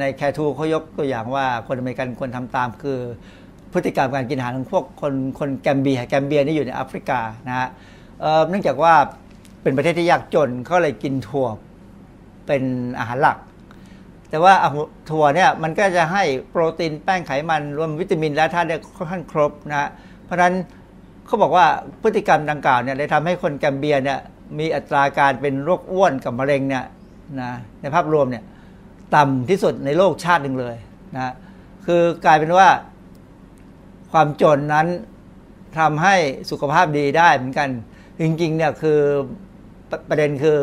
[0.00, 2.98] ในแคทูเขายกตัวอย่างว่าคนอเมริกันควรทำตามคือ
[3.72, 7.68] พฤติกรรมการกินอาหารของพวกคนคนแกมเบียแกมเบียนี่อยู่ในแอฟริกานะฮะ
[8.48, 8.94] เนื่องจากว่า
[9.62, 11.48] เป็นประเทศที่ยากจนเขาเลยกินถั่ว
[12.46, 12.62] เป็น
[12.98, 13.38] อาหารหลัก
[14.30, 14.54] แต่ว่า
[15.10, 19.88] ถั่วเนี่ยมันก็จะให้โปรตีนแป้งไขมันรวมวิตามินและธาตุเนี่ยค่อนข้างครบนะฮะ
[20.24, 20.54] เพราะฉะนั้น
[21.26, 21.66] เขาบอกว่า
[22.02, 24.18] พฤติกรรมดังกล่าวเนี่ยเลยทำให้คนแกมเบียเนี่ย
[24.58, 26.84] มีอัตราการเป็นโรคอ้วนกับมะเร็งเนี่ย
[27.40, 28.44] นะในภาพรวมเนี่ย
[29.14, 30.76] ต่ำที่สุดในโลกชาติหนึ่งเลย
[31.14, 31.32] นะ
[31.86, 32.68] คือกลายเป็นว่า
[34.12, 34.86] ความจนนั้น
[35.78, 36.14] ทำให้
[36.50, 37.68] สุขภาพดีได้เหมือนกัน
[38.20, 38.98] จริงๆเนี่ยคือ
[40.08, 40.58] ประเด็นคือ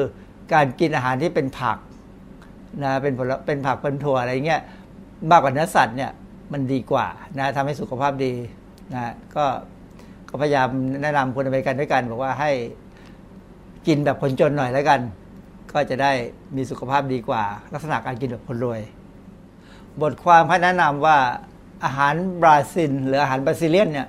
[0.53, 1.77] การกินอาหารที่เป็นผัก
[2.83, 4.61] นะเป็นผลเป็นผักเป็นถั่วอะไรเงี้ย
[5.31, 6.11] มากกว่าเนื้อสัตว์เนี่ย
[6.51, 7.07] มันดีกว่า
[7.37, 8.33] นะทำให้สุขภาพดี
[8.93, 9.45] นะก็
[10.29, 10.69] ก็พยายาม
[11.01, 12.51] แนะนำคนอเมริกันด้วยกัน บอกว่าให้
[13.87, 14.99] กินแบบคนจนหน่อยแล้วกัน
[15.73, 16.11] ก็จะได้
[16.55, 17.43] มีสุขภาพดีกว่า
[17.73, 18.81] ลักษณะการกินแบบคนรวย
[20.01, 21.17] บทความเขาแนะนำว่า
[21.83, 24.07] อาหารบราซิลหรืออาหารบราซิเลียนเนี่ย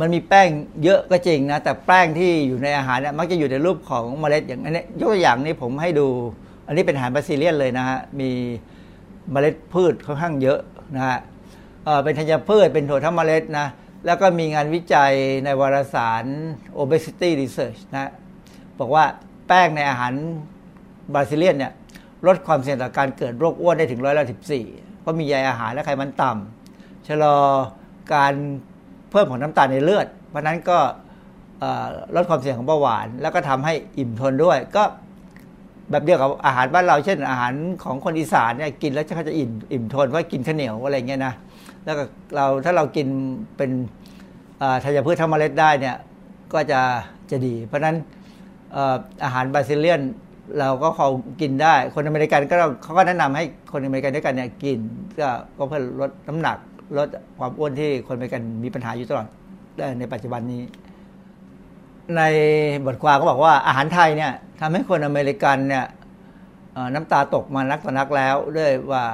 [0.00, 0.48] มันมีแป้ง
[0.84, 6.06] เยอะก็จริงนะ แต่แป้งที่อยู่ในอาหารเนี่ยมักจะอยู่ในรูปของเมล็ดอย่างนี้ยกตัวอย่างนี้ผมให้ดู
[6.66, 8.30] อันนี้เป็นอาหารบราซิเลียนเลยนะฮะมี
[9.32, 10.60] เมล็ดพืชค่อนข้างเยอะ
[10.94, 11.18] นะฮะ
[12.04, 13.66] เป็นธัญพืชเป็นถั่วทั้งเมล็ดนะ
[14.06, 15.12] แล้วก็มีงานวิจัย
[15.44, 16.24] ในวารสาร
[16.80, 18.10] obesity research นะ
[18.78, 19.04] บอกว่า
[19.48, 20.12] แป้งในอาหาร
[21.14, 21.72] บราซิเลียนเนี่ย
[22.26, 24.64] ลดความเสี่ยงต่อการเกิดโรคอ้วนได้ถึงร้อยละสิบสี่
[25.00, 27.36] เพราะมีใยอาหารและไขมันต่ำชะลอ
[28.14, 28.34] การ
[29.10, 30.78] เพิ่มของน้ำตาลในเลือด เพราะนั้นก็
[32.16, 34.82] ลดความเสี่ยงของเบาหวาน แล้วก็ทำให้อิ่มทนด้วย ก็
[35.90, 37.52] แบบเดียวกับอาหารบ้านเราเช่น อาหาร
[37.84, 41.34] ของคนอีสานเนี่ยกินแล้วเขาจะอิ่มอิ่มทนเพราะกินข้าวเหนียวอะไรเงี้ยนะ
[41.84, 42.04] แล้วก็
[42.34, 43.08] เราถ้าเรากิน
[43.56, 43.70] เป็น
[44.84, 45.96] ธัญพืชทั้งเมล็ดได้เนี่ย
[46.52, 46.80] ก็จะ
[47.30, 47.96] จะดี เพราะฉะนั้น
[49.24, 50.00] อาหารบราซิเลียน
[50.58, 51.08] เราก็เขา
[51.40, 54.78] กินได้ คนอเมริกันก็เขาก็แนะนำให้คนอเมริกันด้วยกันเนี่ยกิน
[55.20, 56.58] ก็ก็เพื่อลดน้ำหนัก
[56.98, 59.26] ลดความอ้วนที่คนอเมริกันมีปัญหาอยู่ตลอด
[59.98, 60.62] ในปัจจุบันนี้
[62.16, 62.22] ใน
[62.86, 65.84] บทความก็บอกว่าอาหารไทยเนี่ยทำให้คนอเมริกันเนี่ย
[66.94, 69.04] น้ำตาตกมานักต่อนักแล้วด้วยว่า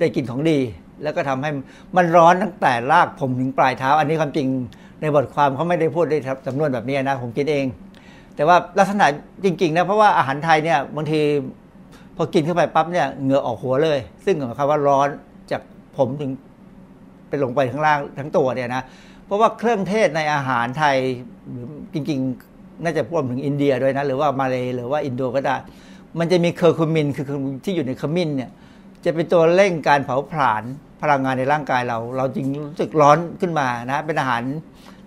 [0.00, 0.58] ได้กินของดี
[1.02, 1.50] แล้วก็ทำให้
[1.96, 4.48] มันร้อนตั้งแต่รากผมถึงปลายเท้า อันนี้ความจริง
[5.00, 7.64] ในบทความเขาไม่ได้พูดใช้สำนวนแบบนี้นะผมกินเอง
[8.36, 9.06] แต่ว่าลักษณะ
[9.44, 11.20] จริงๆนะเพราะว่าอาหารไทยเนี่ยบางที
[12.16, 15.08] พอกินเข้าไปปั๊บเนี่ยเหงื่อออกหัวเลย ซึ่งหมายความว่าร้อน
[15.50, 15.62] จาก
[15.96, 16.30] ผมถึง
[17.28, 18.82] ไปลงไปข้างล่างทั้งตัวเนี่ยนะ
[19.26, 20.96] เพราะว่าเครื่องเทศในอาหารไทย
[21.94, 25.56] จริงๆ น่าจะพ่วมถึงอินเดียด้วยนะหรือว่ามาเลยหรือว่าอินโดก็ได้
[26.18, 27.26] มันจะมีเคอร์คูมินคือ
[27.64, 28.50] ที่อยู่ในขมิ้นเนี่ย
[29.04, 30.62] จะเป็นตัวเร่งการเผาผลาญ
[31.02, 34.42] พลังงานในร่างกายเรา เราจึงรู้สึกร้อนขึ้นมานะเป็นอาหาร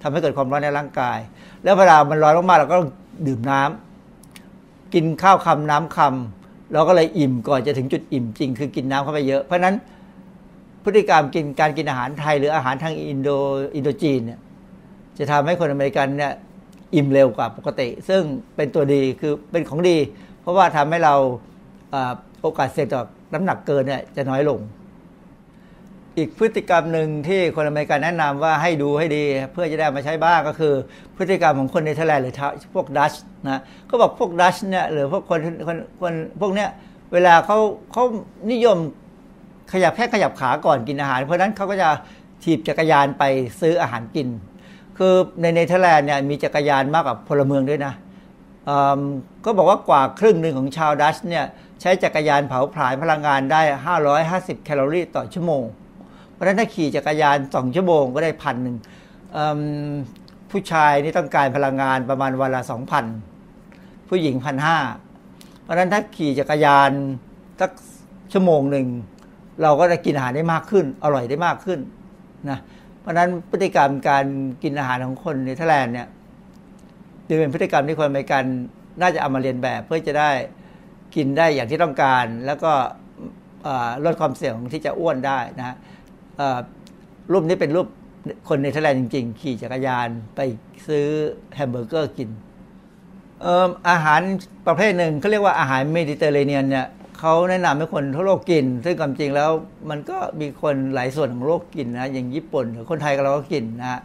[0.02, 1.18] ทำให้เกิดความร้อนในร่างกาย
[1.64, 2.78] แล้วเวลามันร้อนมากๆเราก็
[3.28, 9.76] ดื่มน้ำกินข้าวคำน้ำคำเราก็เลยอิ่มก่อนจะถึงจุดอิ่มจริง คือกินน้ำเข้าไปเยอะ เพราะนั้น
[10.84, 13.30] พฤติกรรมกินการกินอาหารไทย หรืออาหารทางอินโด
[13.76, 14.40] อินโดจีนเนี่ย
[15.18, 16.34] จะทำให้คนอเมริกันเนี่ย
[16.96, 18.22] อิ่มเร็วกว่าปกติ ซึ่ง
[18.56, 19.98] เป็นตัวดีคือเป็นของดี
[20.42, 21.16] เพราะว่าทำให้เรา
[22.42, 23.02] โอกาสเสี่ยงต่อ
[23.34, 24.60] น้ำหนักเกินเนี่ยจะน้อยลง
[26.20, 30.74] อีกพฤติกรรมหนึ่งที่คนอเมริกันแนะนำว่าให้ดูให้ดี เพื่อจะได้มาใช้บ้างก็คือ
[31.18, 32.36] พฤติกรรมของคนเนเธอร์แลนด์หรือ
[32.76, 33.14] พวกดัตช์
[33.48, 36.70] นะก็บอกพวกดัตช์เนี่ยหรือพวกคนคนคนพวกเนี้ย
[37.14, 37.58] เวลาเขา
[37.92, 38.04] เขา
[38.52, 38.78] นิยม
[39.74, 41.90] ขยับแค่ขยับขาก่อนกินอาหาร เพราะนั้นเขาก็จะ
[42.44, 43.24] ถีบจักรยานไป
[43.62, 44.28] ซื้ออาหารกิน
[44.98, 47.94] คือในเนเธอร์แลนด์เนี่ยมีจักรยานมากกว่าพลเมืองด้วยนะ
[49.46, 51.46] ก็บอกว่ากว่าครึ่งหนึ่งของชาวดัตช์เนี่ย
[51.82, 53.62] ใช้จักรยานเผาผลาญพลังงานได้
[54.18, 55.64] 550 แคลอรี่ต่อชั่วโมง
[56.40, 58.78] เพราะฉะนั้นถ้าขี่จักรยาน2ชั่วโมงก็ได้พันหนึ่ง
[60.52, 62.62] ผู้ชายนี่ต้องการพลังงานประมาณวันละ
[63.36, 64.78] 2,000ผู้หญิงพันห้า
[65.62, 66.92] เพราะฉะนั้นถ้าขี่จักรยาน
[67.62, 67.72] สัก
[68.34, 68.88] ชั่วโมงหนึ่ง
[69.62, 71.80] เราก็จะกินอาหารได้มากขึ้น อร่อยได้มากขึ้น
[72.50, 72.60] นะ
[73.00, 74.26] เพราะนั้นพฤติกรรมการ
[74.64, 76.08] กินอาหารของคนในทแลนด์เนี่ย
[77.28, 78.44] จะเป็นพฤติกรรมที่คนอเมริกัน
[79.02, 80.32] น่าจะเอามาเลียนแบบเพื่อจะได้
[81.16, 82.72] กินได้อย่างที่ต้องการ แล้วก็
[84.06, 85.76] ลดความเสี่ยงที่จะอ้วนได้นะ
[87.32, 87.88] รูปนี้เป็นรูป
[88.50, 90.40] คนในเนเธอร์แลนด์จริง ๆ ขี่จักรยานไป
[90.88, 91.06] ซื้อ
[91.56, 92.30] แฮมเบอร์เกอร์กิน
[93.90, 94.22] อาหาร
[94.68, 96.88] ประเภทหนึ่งเขาเรียกว่าอาหารเมดิเตอร์เรเนียนเนี่ย
[97.20, 99.50] เขาแนะนำให้คนทั่วโลกกิน ซึ่งความจริงแล้ว
[99.90, 104.00] มันก็มีคนหลายส่วนของโลกกินนะ อย่างญี่ปุ่นหรือคนไทยก็เราก็กินนะฮะ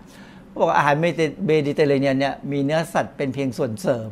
[0.46, 4.10] เขาบอกอาหารเมดิเตอร์เรเนียนเนี่ยมีเนื้อสัตว์เป็นเพียงส่วนเสริม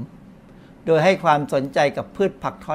[0.86, 2.72] โดยให้ความสนใจกับพืชผักท้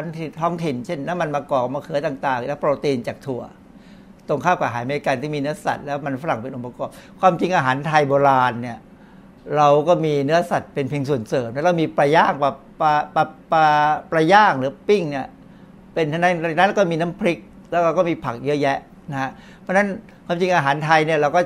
[0.47, 3.41] องถิ่นเช่นน้ำมันมะกอกมะเขือต่างๆ และโปรตีนจากถั่ว
[4.29, 8.77] ตรงข้ามกับอาหารอเมริกันที่มีเนื้อสัตว์แล้วมันฝรั่งเป็นองค์ประกอบ ความจริงอาหารไทยโบราณเนี่ย
[9.57, 12.51] เราก็มีเนื้อสัตว์เป็นเพียงส่วนเสริมแล้วเรามีปลาย่างปลา
[12.81, 13.65] ปลาปลาปลา
[14.11, 15.27] ปลาย่างหรือปิ้งเนี่ย
[15.93, 17.39] เป็นทั้งนั้นแล้วก็มีน้ำพริก
[17.71, 18.77] แล้วก็มีผักเยอะแยะ
[19.11, 19.87] นะฮะเพราะฉะนั้น
[20.25, 21.41] ความจริงอาหารไทยเนี่ยเราก็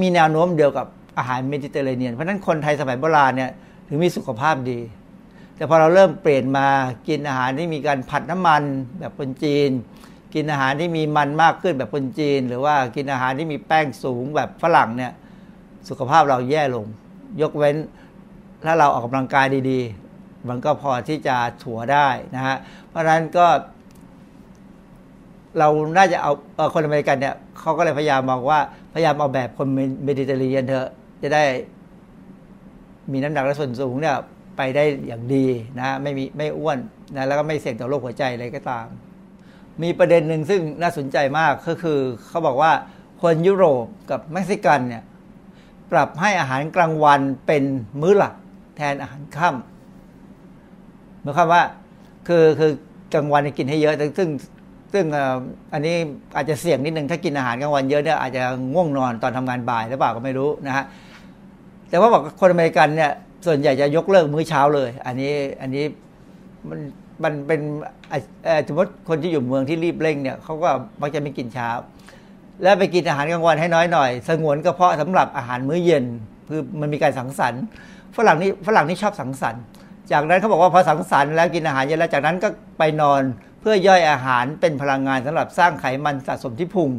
[0.00, 0.86] มีแนวโน้มเดียวกับ
[1.18, 3.50] อาหารเมดิเตอร์เรเนียน เพราะฉะนั้นคนไทยสมัยโบราณเนี่ย
[3.88, 4.80] ถึงมีสุขภาพดี
[5.56, 6.66] แต่พอเราเริ่มเปลี่ยนมา
[7.08, 8.62] กินอาหารที่มีการผัดน้ำมัน
[8.98, 9.70] แบบคนจีน
[10.34, 15.12] กินอาหารที่มีมันมากขึ้นแบบคนจีน หรือว่ากินอาหารที่มีแป้งสูงแบบฝรั่งเนี่ย
[15.88, 16.86] สุขภาพเราแย่ลง
[17.42, 17.76] ยกเว้น
[18.64, 22.56] ถ้าเราออกกำลังกายดีๆ มันก็พอที่จะถัวได้นะฮะ
[22.88, 23.46] เพราะฉะนั้นก็
[25.58, 26.32] เราน่าจะเอา
[26.74, 28.60] คนอเมริกันเนี่ยเขาก็เลยพยายามมองว่า
[28.94, 29.68] พยายามเอาแบบคน
[30.04, 30.88] เมดิเตอร์เรเนียนเถอะ
[31.22, 31.44] จะได้
[33.12, 34.16] มีน้ำหนักและส่วนสูงเนี่ย
[34.56, 35.46] ไปได้อย่างดี
[35.78, 36.78] นะไม่มีไม่อ้วน
[37.16, 38.86] นะแล้วก็ไม่เสี่ยงต่อโรคหัวใจอะไรก็ตาม
[39.82, 42.72] มีประเด็นหนึ่งซึ่งน่าสนใจมากก็คือเขาบอกว่า
[43.22, 45.02] คนยุโรปกับเม็กซิกันเนี่ย
[45.92, 47.64] ปรับให้อาหารกลางวันเป็น
[48.00, 48.34] มื้อหลัก
[48.76, 51.62] แทนอาหารค่ำหมายความว่า
[52.28, 52.72] คือคือ
[53.14, 54.28] กลางวันกินให้เยอะซึ่ง
[54.92, 55.04] ซึ่ง
[55.72, 55.96] อันนี้
[56.36, 58.42] อาจจะเสี่ยงนิดนึงถ้ากินอาหารกลางวันเยอะเนี่ยอาจจะ
[58.74, 60.84] ง่วงนอนตอนทำงานบ่ายหรือเปล่าก็ไม่รู้นะฮะ
[61.88, 63.12] แต่ว่าบอกคนอเมริกันเนี่ย
[63.46, 65.84] ส่วนใหญ่จะยกเลิกมื้อเช้าเลย อันนี้อันนี้
[66.68, 66.78] มัน
[67.22, 67.60] มันเป็น
[68.68, 71.70] สมมติคนที่อยู่เมืองที่รีบเร่งเนี่ยเขาก็มักจะไม่กินเช้า
[72.62, 76.04] แล้วไปกินอาหารกลางวันให้น้อยหน่อย สงวนกระเพาะสำหรับอาหารมื้อเย็น
[76.48, 77.62] คือมันมีการสังสรรค์
[78.16, 79.62] ฝรั่งนี่ฝรั่งนี่ชอบสังสรรค์
[80.12, 82.48] จากนั้นเขาบอกว่าพอสังสรรค์แล้วกินอาหารเย็นแล้วจากนั้นก็
[82.78, 83.22] ไปนอน
[83.60, 86.90] เพื่อย่อยอาหารเป็นพลังงานสำหรับสร้างไขมันสะสมที่พุง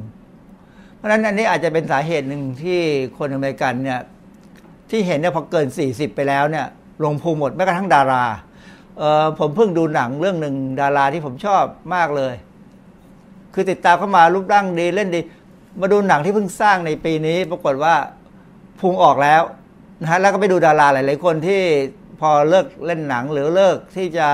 [0.95, 2.79] เพราะฉะนั้นอันนี้อาจจะเป็นสาเหตุหนึ่งที่
[3.17, 3.99] คนอเมริกันเนี่ย
[4.89, 6.65] ที่เห็นเนี่ยพอเกิน 40 ไปแล้วเนี่ย
[7.03, 8.25] ลงพุงหมดแม้กระทั่งดารา
[9.39, 11.63] ผมเพิ่งดูหนังเรื่องหนึ่งดาราที่ผมชอบ
[11.95, 12.33] มากเลย
[13.53, 15.21] คือติดตามเข้ามารูปร่างดีเล่นดี
[15.81, 17.95] มาดูหนังที่เพิ่งสร้างในปีนี้ ปรากฏว่า
[18.79, 19.41] พุงออกแล้ว
[20.01, 21.61] นะฮะแล้วก็ไปดูดาราหลาย ๆ คนที่
[22.21, 24.27] พอเลิกเล่นหนังหรือเลิกที่จะ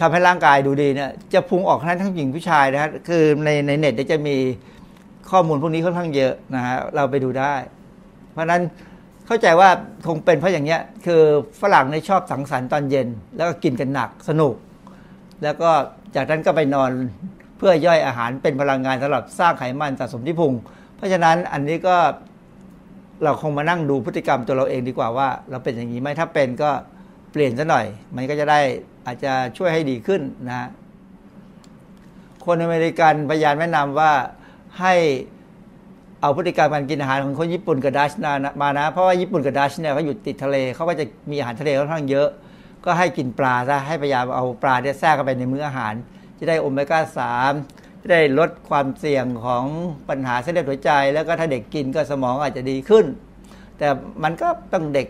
[0.00, 4.36] ทำให้ร่างกายดูดีเนี่ยจะพุงออกทั้งทั้งหญิงผู้ชายนะฮะคือในในเน็ตจะมี
[5.30, 7.54] ข้อมูลพวกนี้ค่อนข้างเยอะนะฮะเราไปดูได้
[8.32, 8.62] เพราะนั้น
[9.28, 9.70] เข้าใจว่า
[10.06, 11.22] คงเป็นเพราะอย่างเงี้ยคือ
[11.60, 14.54] ฝรั่งในชอบสังสรรค์ตอนเย็น แล้วก็กินกันหนักสนุก
[15.42, 15.70] แล้วก็
[16.14, 16.90] จากนั้นก็ไปนอน
[17.58, 20.52] เพื่อย่อยอาหารเป็นพลังงานสำหรับสร้างไขมันสะสมที่พุง
[20.96, 21.96] เพราะฉะนั้นอันนี้ก็
[23.22, 26.70] เราคงมานั่งดูพฤติกรรมตัวเราเองดีกว่าว่า เราเป็นอย่างนี้ไหมถ้าเป็นก็
[27.32, 28.60] เปลี่ยนซะหน่อย มันก็จะได้
[29.06, 30.68] อาจจะช่วยให้ดีขึ้นนะ
[32.44, 34.12] คนอเมริกันพยานแนะนำว่า
[34.80, 34.94] ให้
[36.20, 42.28] เอาพฤติกรรมการกินอาหารของคนญี่ปุ่นกับดัชนามานะ เพราะว่าญี่ปุ่นกับดัชเนี่ยเขาอยู่ติดทะเลเขาก็จะมีอาหารทะเลค่อนข้างเยอะ
[42.84, 45.94] ก็ให้กินปลาซะให้พยายามเอาปลาเนี่ยแทรกเข้าไปในมื้ออาหาร
[46.38, 47.52] จะได้โอเมก้าสาม
[48.02, 49.64] จะได้ลดความเสี่ยงของ
[50.08, 53.04] ปัญหาเส้นเลือดหัวใจ แล้วก็ถ้าเด็กกินก็สมองอาจจะดีขึ้น
[53.78, 53.88] แต่
[54.22, 55.06] มันก็ต้องเด็ก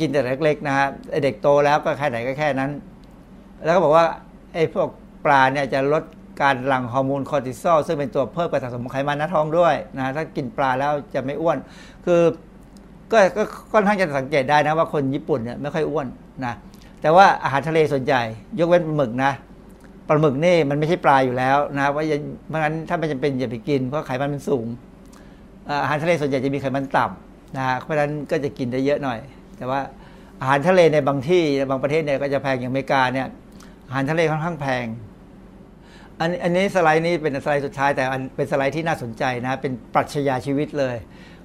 [0.00, 0.88] กินแต่เล็กๆนะฮะ
[1.24, 2.70] เด็กโตแล้วก็แค่ไหนก็แค่นั้น
[3.64, 4.06] แล้วก็บอกว่า
[4.54, 4.88] ไอ้พวก
[5.24, 6.04] ปลาเนี่ยจะลด
[6.42, 11.58] การหลั่งฮอร์โมนคอร์ติซอลซึ่งเป็นตัวเพิ่มการสะสมไขมันในท้องด้วยนะถ้ากินปลาแล้วจะไม่อ้วน
[12.04, 12.20] คือ
[13.12, 16.06] ก็ก็ค่อนข้างจะสังเกตได้นะว่าคนญี่ปุ่นเนี่ยไม่ค่อยอ้วน
[16.44, 16.54] นะ
[17.02, 18.22] แต่ว่าอาหารทะเลส่วนใหญ่
[18.58, 19.32] ยกเว้นปลาหมึกนะ
[20.08, 22.04] ปลาหมึกนี่มันไม่ใช่ปลาอยู่แล้วนะว่า
[22.48, 24.66] เพราะงั้นถ้าไมันจะเป็นอย่าไปกินเพราะไขมันมันสูง
[25.82, 29.18] อาหารทะเลส่วนใหญ่จะมีไขมันต่ำนะเพราะฉะนั้นก็จะกินได้เยอะหน่อย
[29.56, 29.80] แต่ว่า
[30.40, 33.26] อาหารทะเลในบางที่บางประเทศเนี่ยก็จะแพงอย่างอเมริกาเนี่ย
[33.88, 34.86] อาหารทะเลค่อนข้างแพง
[36.20, 38.04] อันอันนี้สไลด์นี้เป็นสไลด์สุดท้ายแต่
[38.36, 40.96] เป็นสไลด์ที่น่าสนใจนะเป็นปรัชญาชีวิตเลย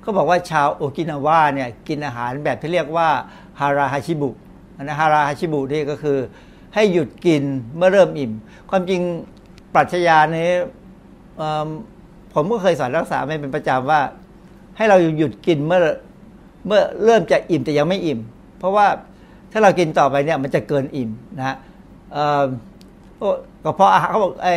[0.01, 3.09] เขาบอกว่าชาวโอกินาวาเนี่ยกินอาหารแบบที่เรียกว่า
[3.59, 4.29] ฮาราฮาชิบุ
[4.83, 6.17] นะฮาราฮาชิบุนี่ก็คือ
[6.75, 7.43] ให้หยุดกิน
[7.75, 8.31] เมื่อเริ่มอิ่ม
[8.69, 9.01] ความจริง
[9.75, 10.51] ปรัชญานี้
[12.33, 14.01] ผมก็เคยสอนรักษาไม่เป็นประจำว่า
[14.77, 15.79] ให้เราหยุดกินเมื่อ
[16.67, 18.19] เมื่อเริ่มจะอิ่มแต่ยังไม่อิ่ม
[18.59, 18.87] เพราะว่า
[19.51, 21.55] ถ้าเรากินต่อไปเนี่ยมันจะเกินอิ่มนะ
[23.65, 24.53] ก็เพราะเขาบอกไอ้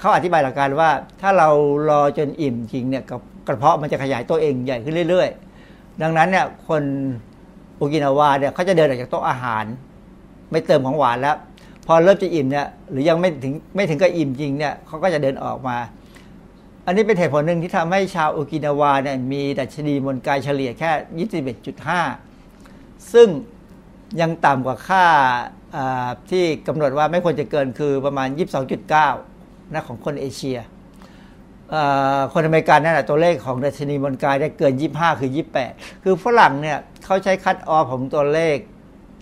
[0.00, 1.48] เขาอธิบายหลักการว่า ถ้าเรา
[1.90, 3.02] รอจนอิ่มจริงเนี่ย
[3.46, 5.28] กระเพาะมันจะขยายตัวเองใหญ่ขึ้นเรื่อย
[5.64, 6.82] ๆ ดังนั้นเนี่ยคน
[7.76, 9.64] โอกินาวาเนี่ยเขาจะเดินออกจากโต๊ะอาหาร
[10.50, 11.36] ไม่เติมของหวานแล้ว
[11.86, 15.76] พอเริ่มจะอิ่มเนี่ยหรือยังไม่ถึงไม่ถึงกับอิ่มจริงเนี่ยเขาก็จะเดินออกมา
[16.86, 21.26] อันนี้เป็นเหตุผลหนึ่งที่ทำให้ชาวโอกินาวาเนี่ยมีดัชนีมวลกายเฉลี่ยแค่
[22.42, 23.28] 21.5 ซึ่ง
[24.20, 25.04] ยังต่ำกว่าค่า
[26.30, 28.28] ที่กำหนดว่าไม่ควรจะเกินคือประมาณ
[29.00, 30.58] 22.9นะของคนเอเชีย
[32.32, 35.30] คนอเมริกันนั่นแหละตัวเลขของดัชนีมวลกายได้เกิน 25 คือ
[35.66, 38.56] 28 คือฝรั่งเนี่ยเขาใช้คัดออฟของตัวเลข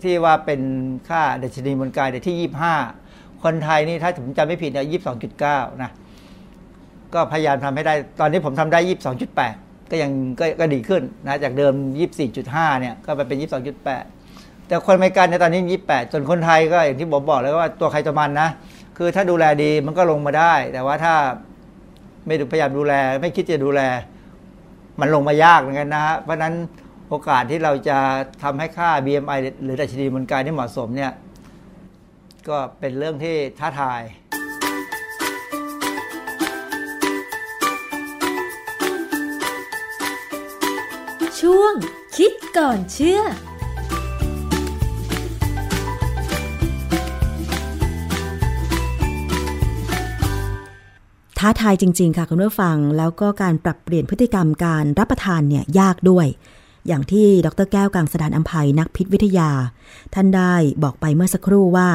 [0.03, 0.61] ที่ว่าเป็น
[1.09, 2.51] ค่าดัชนีมวลกายที่
[2.95, 4.87] 25 คนไทยนี่ถ้าผมจำไม่ผิดเนี่ย
[5.35, 5.91] 22.9 นะ
[7.15, 8.81] ก็พยายามทำให้ได้ ตอนนี้ผมทำได้
[9.35, 11.75] 22.8 ก็ยังกก็ดีขึ้นนะ จากเดิม
[12.29, 14.22] 24.5 เนี่ย ก็ไปเป็น 22.8
[14.73, 18.49] แต่คนอเมริกันในตอนนี้ยี่แปดจนคนไทยก็อย่างที่ผมบอกแล้วว่าตัวใครตัวมันนะ
[18.97, 21.15] คือถ้าดูแลดีมันก็ลงมาได้ แต่ว่าถ้า
[22.27, 23.81] ไม่พยายามดูแล ไม่คิดจะดูแล
[25.01, 26.55] มันลงมายากเหมือนกันนะฮะเพราะนั้น
[27.09, 27.99] โอกาสที่เราจะ
[28.43, 31.13] ทำให้ค่า BMI หรือดัชนีมวลกายที่เหมาะสมเนี่ย
[32.49, 34.03] ก็เป็นเรื่องที่ท้าทาย
[41.41, 41.75] ช่วง
[42.17, 43.23] คิดก่อนเชื่อ
[51.45, 56.27] ท้าทายจริง ๆ ค่ะคุณผู้ฟัง แล้วก็การปรับเปลี่ยนพฤติกรรมการรับประทานเนี่ยยากด้วย
[56.87, 59.51] อย่างที่ดรแก้วกังสดานอัมภัยนักพิษวิทยา
[60.15, 61.89] ท่านได้บอกไปเมื่อสักครู่ว่า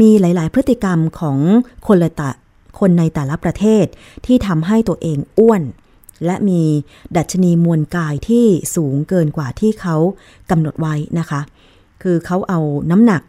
[0.00, 1.38] มีหลาย ๆ พฤติกรรมของ
[1.86, 2.30] คนละตะ
[2.78, 3.86] คนในแต่ละประเทศ
[4.26, 5.62] ที่ทำให้ตัวเองอ้วน
[6.26, 6.62] และมี
[7.16, 9.96] ดัชนีมวลกายที่สูงเกินกว่าที่เขา
[10.50, 11.40] กำหนดไว้นะคะ
[12.02, 12.60] คือเขาเอา
[12.90, 13.22] น้ำหนัก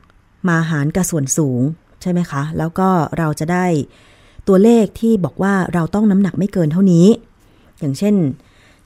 [0.47, 1.61] มาหารกับส่วนสูง
[2.01, 3.65] ใช่ไหมคะ แล้วก็เราจะได้
[4.47, 7.05] ตัวเลขที่บอกว่าเราต้องน้ำหนักไม่เกินเท่านี้
[7.79, 8.15] อย่างเช่น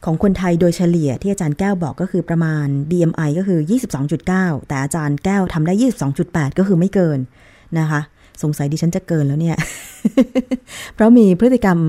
[0.05, 3.59] ของคนไทยโดยเฉลี่ยที่อาจารย์แก้วบอกก็คือประมาณ BMI ก็คือ
[4.13, 5.73] 22.9 แต่อาจารย์แก้วทำได้
[6.15, 7.19] 22.8 ก็คือไม่เกิน
[7.79, 8.01] นะคะ
[8.41, 9.57] สงสัยดิฉันจะเกินแล้วเนี่ย
[10.95, 11.79] เพราะมีพฤติกรรม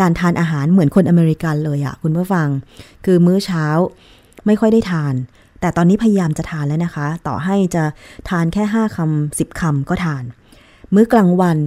[0.00, 2.48] การทานอาหารเหมือนคนอเมริกันเลยอะคุณผู้ฟัง
[3.04, 3.66] คือมื้อเช้า
[4.46, 5.14] ไม่ค่อยได้ทาน
[5.60, 7.84] แต่ตอนนี้พยายามจะทานแล้วนะคะ ต่อให้จะ
[8.28, 10.22] ทานแค่ 5คำ10คำก็ทาน
[10.94, 11.58] มื้อกลางวัน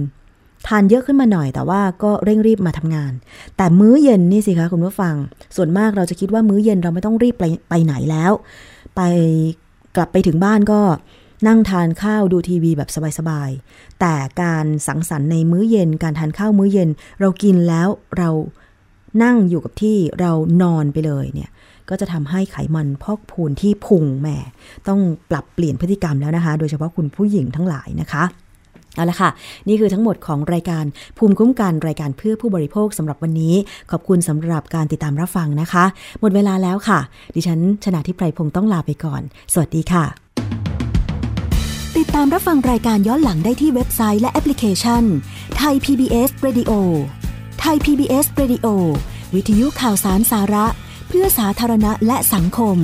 [0.68, 3.12] ทานเยอะขึ้นมาหน่อย แต่ว่าก็เร่งรีบมาทำงาน
[3.56, 5.14] แต่มื้อเย็นนี่สิคะคุณผู้ฟัง
[5.56, 8.32] ส่วนมากเราจะคิดว่ามื้อเย็นเราไม่ต้องรีบไปไปไหนแล้ว
[8.96, 9.00] ไป
[9.96, 10.80] กลับไปถึงบ้านก็
[11.46, 16.88] นั่งทานข้าวดูทีวีแบบสบายๆ แต่การสังสรรค์ในมื้อเย็น การทานข้าวมื้อเย็น
[17.20, 17.88] เรากินแล้ว
[18.18, 18.30] เรา
[19.22, 21.50] นั่งอยู่กับที่เรานอนไปเลยเนี่ย
[21.88, 24.38] ก็จะทำให้ไขมันพอกพูนที่พุงแหม่
[24.88, 25.00] ต้อง
[25.30, 28.24] ปรับเปลี่ยนพฤติกรรมแล้วนะคะ โดยเฉพาะคุณผู้หญิงทั้งหลายนะคะ
[28.96, 29.30] เอาละค่ะ
[29.68, 30.84] นี่คือทั้งหมดของรายการ
[31.18, 33.54] ภูมิคุ้มกันรายการเพื่อผู้บริโภคสำหรับวันนี้
[33.90, 35.84] ขอบคุณสำหรับการติดตามรับฟังนะคะ
[36.20, 36.98] หมดเวลาแล้วค่ะ
[37.34, 39.22] ดิฉันชนะทิพไพรพงศ์ต้องลาไปก่อน
[39.52, 40.04] สวัสดีค่ะ
[41.96, 45.02] ติดตามรับฟังรายการย้อนหลังได้ที่เว็บไซต์และแอปพลิเคชัน
[45.56, 46.72] ไทย PBS Radio
[47.60, 48.66] ไทย PBS Radio
[49.34, 50.66] วิทยุข่าวสารสาระ
[51.08, 52.78] เพื่อสาธารณะและสังคม